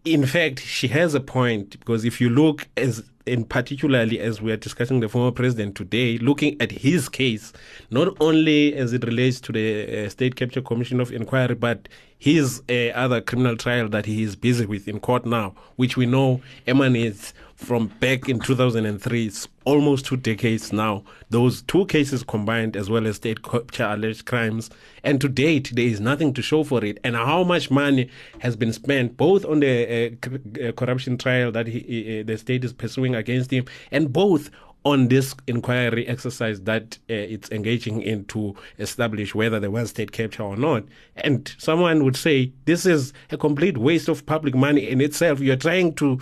in 0.04 0.26
fact, 0.26 0.60
she 0.60 0.90
has 0.90 1.14
a 1.14 1.22
point 1.22 1.80
because 1.80 2.04
if 2.04 2.20
you 2.20 2.30
look 2.30 2.68
as 2.76 3.06
in 3.26 3.44
particularly 3.44 4.20
as 4.20 4.42
we 4.42 4.52
are 4.52 4.58
discussing 4.58 5.00
the 5.00 5.10
former 5.10 5.32
president 5.32 5.76
today, 5.76 6.18
looking 6.20 6.60
at 6.62 6.72
his 6.72 7.10
case, 7.10 7.54
not 7.90 8.16
only 8.20 8.74
as 8.76 8.94
it 8.94 9.04
relates 9.04 9.40
to 9.42 9.52
the 9.52 10.06
uh, 10.06 10.10
State 10.10 10.36
Capture 10.36 10.62
Commission 10.62 11.00
of 11.00 11.12
Inquiry, 11.12 11.56
but 11.56 11.90
his 12.18 12.62
uh, 12.70 12.90
other 12.96 13.22
criminal 13.22 13.58
trial 13.58 13.90
that 13.90 14.06
he 14.06 14.24
is 14.24 14.36
busy 14.36 14.66
with 14.66 14.88
in 14.88 15.00
court 15.00 15.26
now, 15.26 15.56
which 15.76 15.98
we 15.98 16.06
know 16.06 16.42
emanates 16.68 17.34
from 17.56 17.88
back 18.00 18.28
in 18.30 18.40
2003. 18.40 19.26
It's 19.26 19.48
almost 19.64 20.06
two 20.06 20.18
decades 20.18 20.72
now. 20.72 21.04
Those 21.30 21.62
two 21.64 21.86
cases 21.88 22.24
combined, 22.24 22.76
as 22.76 22.90
well 22.90 23.08
as 23.08 23.16
state 23.16 23.44
capture 23.44 23.86
alleged 23.86 24.26
crimes. 24.26 24.70
And 25.04 25.20
to 25.22 25.30
date, 25.30 25.72
there 25.74 25.86
is 25.86 26.00
nothing 26.00 26.34
to 26.34 26.42
show 26.42 26.64
for 26.64 26.84
it. 26.84 27.00
And 27.04 27.16
how 27.16 27.44
much 27.44 27.72
money 27.72 28.10
has 28.40 28.56
been 28.56 28.74
spent 28.74 29.18
both 29.18 29.46
on 29.46 29.62
the 29.62 30.18
uh, 30.24 30.68
uh, 30.68 30.72
corruption 30.74 31.18
trial 31.18 31.52
that 31.54 31.68
he, 31.68 32.20
uh, 32.20 32.24
the 32.24 32.38
state 32.38 32.64
is 32.64 32.74
pursuing 32.74 33.16
against 33.16 33.52
him, 33.52 33.66
and 33.92 34.12
both 34.12 34.50
on 34.84 35.08
this 35.08 35.34
inquiry 35.48 36.08
exercise 36.08 36.62
that 36.62 37.00
uh, 37.10 37.14
it's 37.14 37.50
engaging 37.50 38.04
in 38.04 38.24
to 38.26 38.56
establish 38.78 39.34
whether 39.34 39.60
there 39.60 39.72
was 39.72 39.90
state 39.90 40.12
capture 40.12 40.44
or 40.44 40.56
not. 40.56 40.84
And 41.16 41.54
someone 41.58 42.04
would 42.04 42.16
say 42.16 42.54
this 42.66 42.86
is 42.86 43.12
a 43.32 43.38
complete 43.38 43.80
waste 43.80 44.08
of 44.10 44.28
public 44.28 44.54
money 44.54 44.88
in 44.88 45.02
itself. 45.02 45.40
You're 45.40 45.56
trying 45.56 45.96
to 45.96 46.20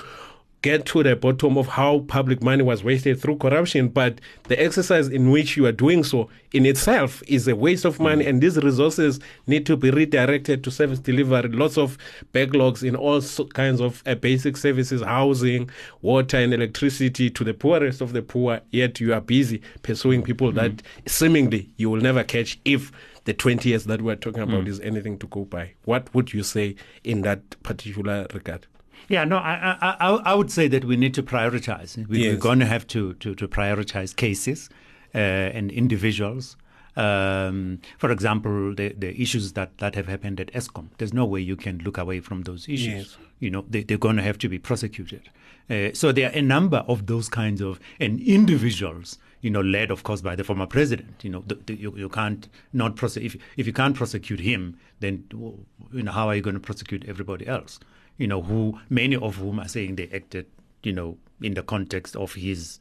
get 0.64 0.86
to 0.86 1.04
the 1.04 1.16
bottom 1.16 1.58
of 1.58 1.68
how 1.68 2.00
public 2.08 2.42
money 2.42 2.64
was 2.64 2.84
wasted 2.84 3.20
through 3.22 3.38
corruption, 3.38 3.90
but 3.90 4.20
the 4.46 4.60
exercise 4.60 5.10
in 5.10 5.30
which 5.30 5.58
you 5.58 5.66
are 5.66 5.74
doing 5.74 6.04
so 6.06 6.30
in 6.54 6.66
itself 6.66 7.22
is 7.28 7.48
a 7.50 7.56
waste 7.56 7.84
of 7.84 8.00
money, 8.00 8.26
and 8.26 8.42
these 8.42 8.58
resources 8.58 9.20
need 9.46 9.66
to 9.66 9.76
be 9.76 9.92
redirected 9.92 10.64
to 10.64 10.72
service 10.72 11.00
delivery. 11.00 11.50
Lots 11.50 11.78
of 11.78 11.98
backlogs 12.34 12.82
in 12.82 12.96
all 12.96 13.22
kinds 13.50 13.82
of 13.82 14.02
uh, 14.06 14.16
basic 14.16 14.56
services, 14.56 15.02
housing, 15.02 15.70
water, 16.02 16.38
and 16.38 16.54
electricity 16.54 17.30
to 17.30 17.44
the 17.44 17.54
poorest 17.54 18.00
of 18.00 18.14
the 18.14 18.22
poor. 18.22 18.62
Yet 18.72 19.02
you 19.02 19.14
are 19.14 19.22
busy 19.22 19.62
pursuing 19.82 20.24
people 20.24 20.54
that 20.54 20.82
seemingly 21.06 21.70
you 21.76 21.90
will 21.90 22.02
never 22.02 22.24
catch 22.24 22.58
if 22.64 22.90
the 23.26 23.34
20 23.34 23.68
years 23.70 23.84
that 23.86 24.02
we're 24.02 24.16
talking 24.16 24.44
about 24.44 24.68
is 24.68 24.80
anything 24.80 25.18
to 25.20 25.28
go 25.28 25.44
by. 25.44 25.74
What 25.84 26.14
would 26.14 26.34
you 26.34 26.44
say 26.44 26.76
in 27.04 27.22
that 27.24 27.62
particular 27.64 28.28
regard? 28.34 28.68
Yeah, 29.10 29.24
no, 29.26 29.38
I, 29.38 29.78
I, 29.82 29.96
I, 30.00 30.10
I 30.32 30.34
would 30.34 30.52
say 30.52 30.68
that 30.68 30.86
we 30.86 30.96
need 30.96 31.14
to 31.16 31.24
prioritize. 31.24 31.98
We, 32.08 32.30
We're 32.30 32.38
going 32.38 32.60
to 32.60 32.66
have 32.66 32.88
to, 32.88 33.14
to, 33.16 33.36
to 33.36 33.48
prioritize 33.48 34.16
cases 34.16 34.70
uh, 35.14 35.18
and 35.18 35.72
individuals. 35.72 36.58
Um, 36.96 37.80
for 37.98 38.12
example, 38.12 38.76
the, 38.76 38.94
the 38.94 39.20
issues 39.20 39.54
that, 39.54 39.78
that 39.80 39.96
have 39.96 40.08
happened 40.08 40.40
at 40.40 40.54
Eskom, 40.54 40.90
there's 41.00 41.14
no 41.14 41.26
way 41.26 41.42
you 41.42 41.56
can 41.56 41.80
look 41.80 41.98
away 41.98 42.20
from 42.20 42.44
those 42.44 42.68
issues. 42.68 42.88
Yes. 42.88 43.18
You 43.40 43.50
know, 43.50 43.66
they, 43.68 43.84
they're 43.84 43.98
going 43.98 44.18
to 44.18 44.22
have 44.22 44.38
to 44.40 44.50
be 44.50 44.60
prosecuted. 44.60 45.30
Uh, 45.70 45.90
so 45.94 46.12
there 46.12 46.30
are 46.30 46.34
a 46.34 46.42
number 46.42 46.84
of 46.88 47.08
those 47.08 47.30
kinds 47.30 47.62
of 47.62 47.80
and 48.00 48.20
individuals, 48.20 49.18
you 49.42 49.50
know, 49.50 49.62
led 49.62 49.92
of 49.92 50.04
course 50.04 50.22
by 50.22 50.36
the 50.36 50.44
former 50.44 50.68
president. 50.68 51.24
You 51.24 51.30
know, 51.30 51.44
the, 51.48 51.56
the, 51.56 51.76
you, 51.76 51.94
you 51.98 52.10
can't 52.10 52.50
not 52.74 52.96
prosecute 52.96 53.36
if 53.36 53.42
if 53.56 53.66
you 53.66 53.74
can't 53.74 53.96
prosecute 53.96 54.42
him, 54.42 54.78
then 55.00 55.24
you 55.32 56.04
know 56.04 56.12
how 56.12 56.28
are 56.28 56.36
you 56.36 56.42
going 56.42 56.56
to 56.56 56.60
prosecute 56.60 57.06
everybody 57.08 57.48
else? 57.48 57.80
You 58.18 58.28
know, 58.28 58.42
who 58.42 58.80
many 58.90 59.16
of 59.16 59.36
whom 59.38 59.60
are 59.60 59.68
saying 59.68 59.96
they 59.96 60.10
acted, 60.14 60.46
you 60.84 60.94
know, 60.94 61.18
in 61.42 61.56
the 61.56 61.64
context 61.64 62.16
of 62.16 62.34
his, 62.34 62.80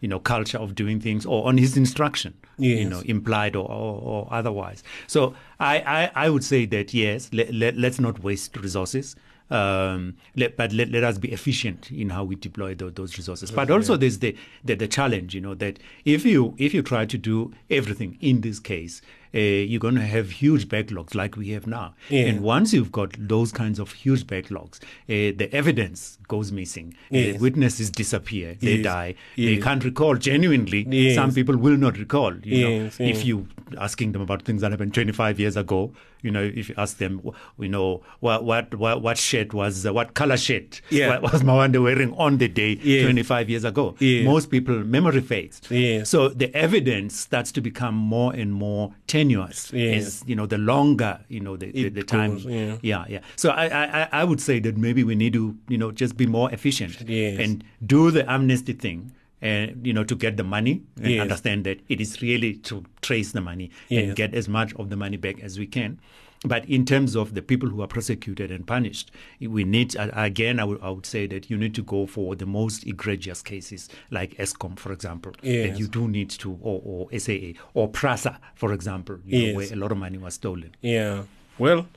you 0.00 0.08
know, 0.08 0.18
culture 0.18 0.58
of 0.58 0.74
doing 0.74 1.00
things 1.00 1.26
or 1.26 1.46
on 1.46 1.58
his 1.58 1.76
instruction. 1.76 2.34
You 2.58 2.88
know, 2.90 3.00
implied 3.00 3.56
or, 3.56 3.70
or, 3.70 4.02
or 4.02 4.28
otherwise. 4.30 4.82
So 5.06 5.34
I, 5.58 5.80
I, 5.80 6.26
I 6.26 6.30
would 6.30 6.44
say 6.44 6.66
that 6.66 6.92
yes, 6.92 7.30
let, 7.32 7.54
let, 7.54 7.76
let's 7.76 7.98
not 7.98 8.22
waste 8.22 8.56
resources. 8.56 9.16
Um, 9.50 10.16
let, 10.36 10.56
but 10.56 10.72
let, 10.72 10.90
let 10.90 11.02
us 11.02 11.18
be 11.18 11.32
efficient 11.32 11.90
in 11.90 12.10
how 12.10 12.22
we 12.22 12.36
deploy 12.36 12.74
tho- 12.74 12.90
those 12.90 13.18
resources. 13.18 13.50
But 13.50 13.68
also, 13.70 13.96
there's 13.96 14.20
the, 14.20 14.36
the 14.62 14.74
the 14.74 14.86
challenge, 14.86 15.34
you 15.34 15.40
know, 15.40 15.54
that 15.56 15.80
if 16.04 16.24
you 16.24 16.54
if 16.56 16.72
you 16.72 16.82
try 16.82 17.04
to 17.06 17.18
do 17.18 17.52
everything 17.68 18.16
in 18.20 18.42
this 18.42 18.60
case, 18.60 19.02
uh, 19.34 19.38
you're 19.38 19.80
going 19.80 19.94
to 19.94 20.00
have 20.06 20.30
huge 20.30 20.68
backlogs 20.68 21.14
like 21.14 21.36
we 21.36 21.50
have 21.50 21.66
now. 21.66 21.94
Yeah. 22.08 22.26
And 22.26 22.40
once 22.42 22.72
you've 22.72 22.92
got 22.92 23.14
those 23.18 23.52
kinds 23.52 23.78
of 23.78 23.92
huge 23.92 24.26
backlogs, 24.26 24.80
uh, 25.08 25.36
the 25.36 25.48
evidence 25.52 26.18
goes 26.28 26.50
missing. 26.52 26.94
Yes. 27.10 27.36
Uh, 27.36 27.38
witnesses 27.40 27.90
disappear. 27.90 28.56
They 28.60 28.76
Yes. 28.76 28.84
die. 28.84 29.14
They 29.36 29.56
can't 29.58 29.84
recall 29.84 30.16
genuinely. 30.16 30.86
Yes. 30.88 31.14
Some 31.14 31.32
people 31.32 31.56
will 31.56 31.76
not 31.76 31.98
recall. 31.98 32.34
You 32.42 32.56
Yes, 32.56 32.98
know, 32.98 33.06
yes. 33.06 33.18
if 33.18 33.24
you 33.24 33.46
asking 33.78 34.12
them 34.12 34.22
about 34.22 34.42
things 34.42 34.62
that 34.62 34.70
happened 34.72 34.92
25 34.94 35.38
years 35.38 35.56
ago, 35.56 35.92
you 36.22 36.30
know, 36.30 36.42
if 36.42 36.68
you 36.68 36.74
ask 36.76 36.98
them, 36.98 37.20
you 37.58 37.68
know, 37.68 38.02
what 38.20 38.44
what 38.44 38.74
what, 38.74 39.00
what 39.00 39.16
shirt 39.16 39.54
was 39.54 39.86
uh, 39.86 39.92
what 39.92 40.14
color 40.14 40.36
shirt 40.36 40.80
Yeah. 40.90 41.18
wa- 41.20 41.30
was 41.32 41.42
Mawande 41.42 41.82
wearing 41.82 42.12
on 42.14 42.38
the 42.38 42.48
day 42.48 42.78
Yes. 42.82 43.04
25 43.04 43.48
years 43.48 43.64
ago? 43.64 43.94
Yes. 44.00 44.24
Most 44.24 44.50
people 44.50 44.74
memory 44.84 45.20
fades. 45.20 45.60
Yes. 45.70 46.10
So 46.10 46.28
the 46.28 46.54
evidence 46.54 47.16
starts 47.18 47.52
to 47.52 47.60
become 47.60 47.94
more 47.94 48.32
and 48.34 48.52
more 48.52 48.92
tenuous 49.14 49.58
Yes. 49.72 50.06
as 50.06 50.24
you 50.30 50.36
know 50.38 50.46
the 50.54 50.58
longer 50.72 51.12
you 51.28 51.40
know 51.46 51.56
the, 51.62 51.68
the, 51.72 51.88
the 51.98 52.02
time. 52.16 52.32
goes, 52.34 52.44
yeah. 52.46 52.76
yeah, 52.90 53.04
yeah. 53.14 53.20
So 53.42 53.50
I, 53.50 53.64
I 53.82 53.84
I- 54.02 54.08
I 54.20 54.22
would 54.24 54.40
say 54.48 54.56
that 54.66 54.76
maybe 54.86 55.02
we 55.10 55.14
need 55.22 55.32
to 55.40 55.44
you 55.72 55.78
know 55.82 55.90
just 56.02 56.16
be 56.22 56.26
more 56.38 56.48
efficient 56.58 56.94
Yes. 57.08 57.38
and 57.44 57.64
do 57.94 58.10
the 58.10 58.22
amnesty 58.36 58.72
thing. 58.84 59.00
And 59.42 59.86
you 59.88 59.94
know 59.96 60.04
to 60.04 60.14
get 60.24 60.36
the 60.36 60.44
money 60.56 60.74
and 61.02 61.10
Yes. 61.12 61.20
understand 61.26 61.64
that 61.64 61.78
it 61.88 61.98
is 62.04 62.10
really 62.22 62.50
to 62.68 62.74
trace 63.00 63.32
the 63.32 63.40
money 63.50 63.70
Yes. 63.88 64.02
and 64.04 64.16
get 64.22 64.34
as 64.40 64.48
much 64.58 64.74
of 64.80 64.90
the 64.90 64.96
money 65.04 65.16
back 65.16 65.36
as 65.42 65.58
we 65.62 65.66
can. 65.66 65.98
But 66.44 66.66
in 66.66 66.86
terms 66.86 67.16
of 67.16 67.34
the 67.34 67.42
people 67.42 67.68
who 67.68 67.82
are 67.82 67.86
prosecuted 67.86 68.50
and 68.50 68.66
punished, 68.66 69.10
we 69.40 69.62
need, 69.62 69.94
again, 69.98 70.58
I 70.58 70.64
would, 70.64 71.04
say 71.04 71.26
that 71.26 71.50
you 71.50 71.58
need 71.58 71.74
to 71.74 71.82
go 71.82 72.06
for 72.06 72.34
the 72.34 72.46
most 72.46 72.86
egregious 72.86 73.42
cases, 73.42 73.90
like 74.10 74.36
Eskom, 74.36 74.78
for 74.78 74.90
example. 74.92 75.32
Yes. 75.42 75.78
You 75.78 75.86
do 75.86 76.08
need 76.08 76.30
to, 76.30 76.58
or, 76.62 76.80
or 76.84 77.18
SAA, 77.18 77.52
or 77.74 77.88
PRASA, 77.88 78.38
for 78.54 78.72
example, 78.72 79.18
you 79.24 79.48
know, 79.48 79.56
where 79.58 79.72
a 79.72 79.76
lot 79.76 79.92
of 79.92 79.98
money 79.98 80.16
was 80.16 80.34
stolen. 80.34 80.74
Yeah. 80.80 81.24
Well, 81.58 81.88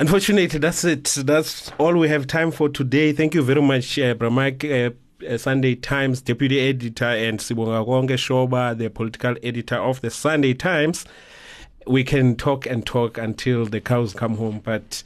unfortunately, 0.00 0.58
that's 0.58 0.82
it. 0.82 1.04
That's 1.04 1.70
all 1.78 1.96
we 1.96 2.08
have 2.08 2.26
time 2.26 2.50
for 2.50 2.68
today. 2.68 3.12
Thank 3.12 3.34
you 3.34 3.42
very 3.42 3.62
much, 3.62 3.98
uh, 4.00 4.14
Bra 4.14 4.30
Mike. 4.30 4.64
Uh, 4.64 4.90
uh, 5.28 5.36
Sunday 5.36 5.74
Times 5.74 6.22
deputy 6.22 6.58
editor, 6.58 7.04
and 7.04 7.38
Sibongakonke 7.38 8.16
Shoba, 8.16 8.76
the 8.76 8.88
political 8.88 9.36
editor 9.42 9.76
of 9.76 10.00
the 10.00 10.10
Sunday 10.10 10.54
Times. 10.54 11.04
We 11.90 12.04
can 12.04 12.36
talk 12.36 12.66
and 12.66 12.86
talk 12.86 13.18
until 13.18 13.66
the 13.66 13.80
cows 13.80 14.14
come 14.14 14.36
home, 14.36 14.60
but 14.62 15.02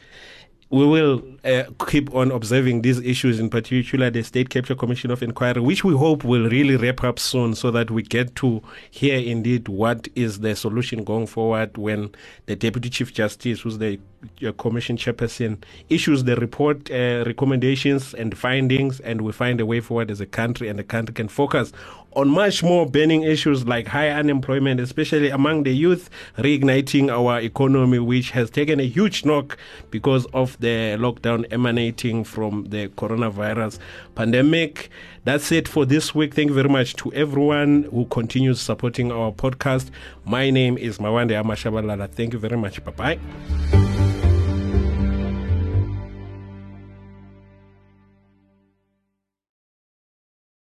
we 0.69 0.85
will 0.85 1.23
uh, 1.43 1.63
keep 1.89 2.15
on 2.15 2.31
observing 2.31 2.83
these 2.83 2.99
issues, 2.99 3.41
in 3.41 3.49
particular 3.49 4.11
the 4.11 4.23
State 4.23 4.51
Capture 4.51 4.75
Commission 4.75 5.11
of 5.11 5.23
Inquiry, 5.23 5.63
which 5.63 5.83
we 5.83 5.95
hope 5.97 6.25
will 6.25 6.47
really 6.51 6.77
wrap 6.77 7.03
up 7.03 7.19
soon 7.19 7.55
so 7.55 7.71
that 7.71 7.91
we 7.91 8.03
get 8.03 8.37
to 8.37 8.63
hear 8.91 9.19
indeed 9.19 9.69
what 9.69 10.09
is 10.15 10.41
the 10.41 10.55
solution 10.55 11.05
going 11.05 11.27
forward 11.27 11.79
when 11.79 12.11
the 12.45 12.55
Deputy 12.55 12.91
Chief 12.91 13.15
Justice, 13.15 13.63
who's 13.63 13.79
the 13.79 13.99
uh, 14.47 14.53
Commission 14.53 14.99
Chairperson, 14.99 15.63
issues 15.89 16.25
the 16.25 16.37
report, 16.37 16.91
uh, 16.91 17.25
recommendations, 17.27 18.13
and 18.13 18.37
findings, 18.37 19.01
and 19.01 19.23
we 19.23 19.33
find 19.33 19.59
a 19.59 19.65
way 19.65 19.81
forward 19.81 20.11
as 20.11 20.21
a 20.21 20.27
country, 20.27 20.69
and 20.69 20.79
the 20.79 20.85
country 20.85 21.15
can 21.15 21.29
focus 21.29 21.73
on 22.17 22.29
much 22.29 22.63
more 22.63 22.87
burning 22.87 23.23
issues 23.23 23.67
like 23.67 23.87
high 23.87 24.11
unemployment, 24.11 24.81
especially 24.81 25.31
among 25.31 25.65
the 25.65 25.75
youth, 25.75 26.11
reigniting 26.39 27.11
our 27.11 27.41
economy, 27.41 27.99
which 27.99 28.31
has 28.31 28.51
taken 28.51 28.81
a 28.81 28.87
huge 28.87 29.25
knock 29.25 29.59
because 29.91 30.27
of 30.27 30.59
the 30.61 30.97
lockdown 30.99 31.45
emanating 31.53 32.25
from 32.25 32.65
the 32.69 32.89
coronavirus 32.89 33.79
pandemic. 34.15 34.91
That's 35.25 35.51
it 35.53 35.67
for 35.69 35.85
this 35.87 36.15
week. 36.15 36.35
Thank 36.35 36.49
you 36.49 36.55
very 36.55 36.69
much 36.69 36.95
to 36.97 37.13
everyone 37.13 37.85
who 37.85 38.05
continues 38.07 38.61
supporting 38.61 39.11
our 39.11 39.33
podcast. 39.33 39.91
My 40.25 40.51
name 40.51 40.77
is 40.79 40.99
Mawande 40.99 41.33
AmaShabalala. 41.43 42.11
Thank 42.11 42.33
you 42.35 42.39
very 42.39 42.57
much. 42.57 42.85
Bye 42.85 43.19
bye. 43.71 43.94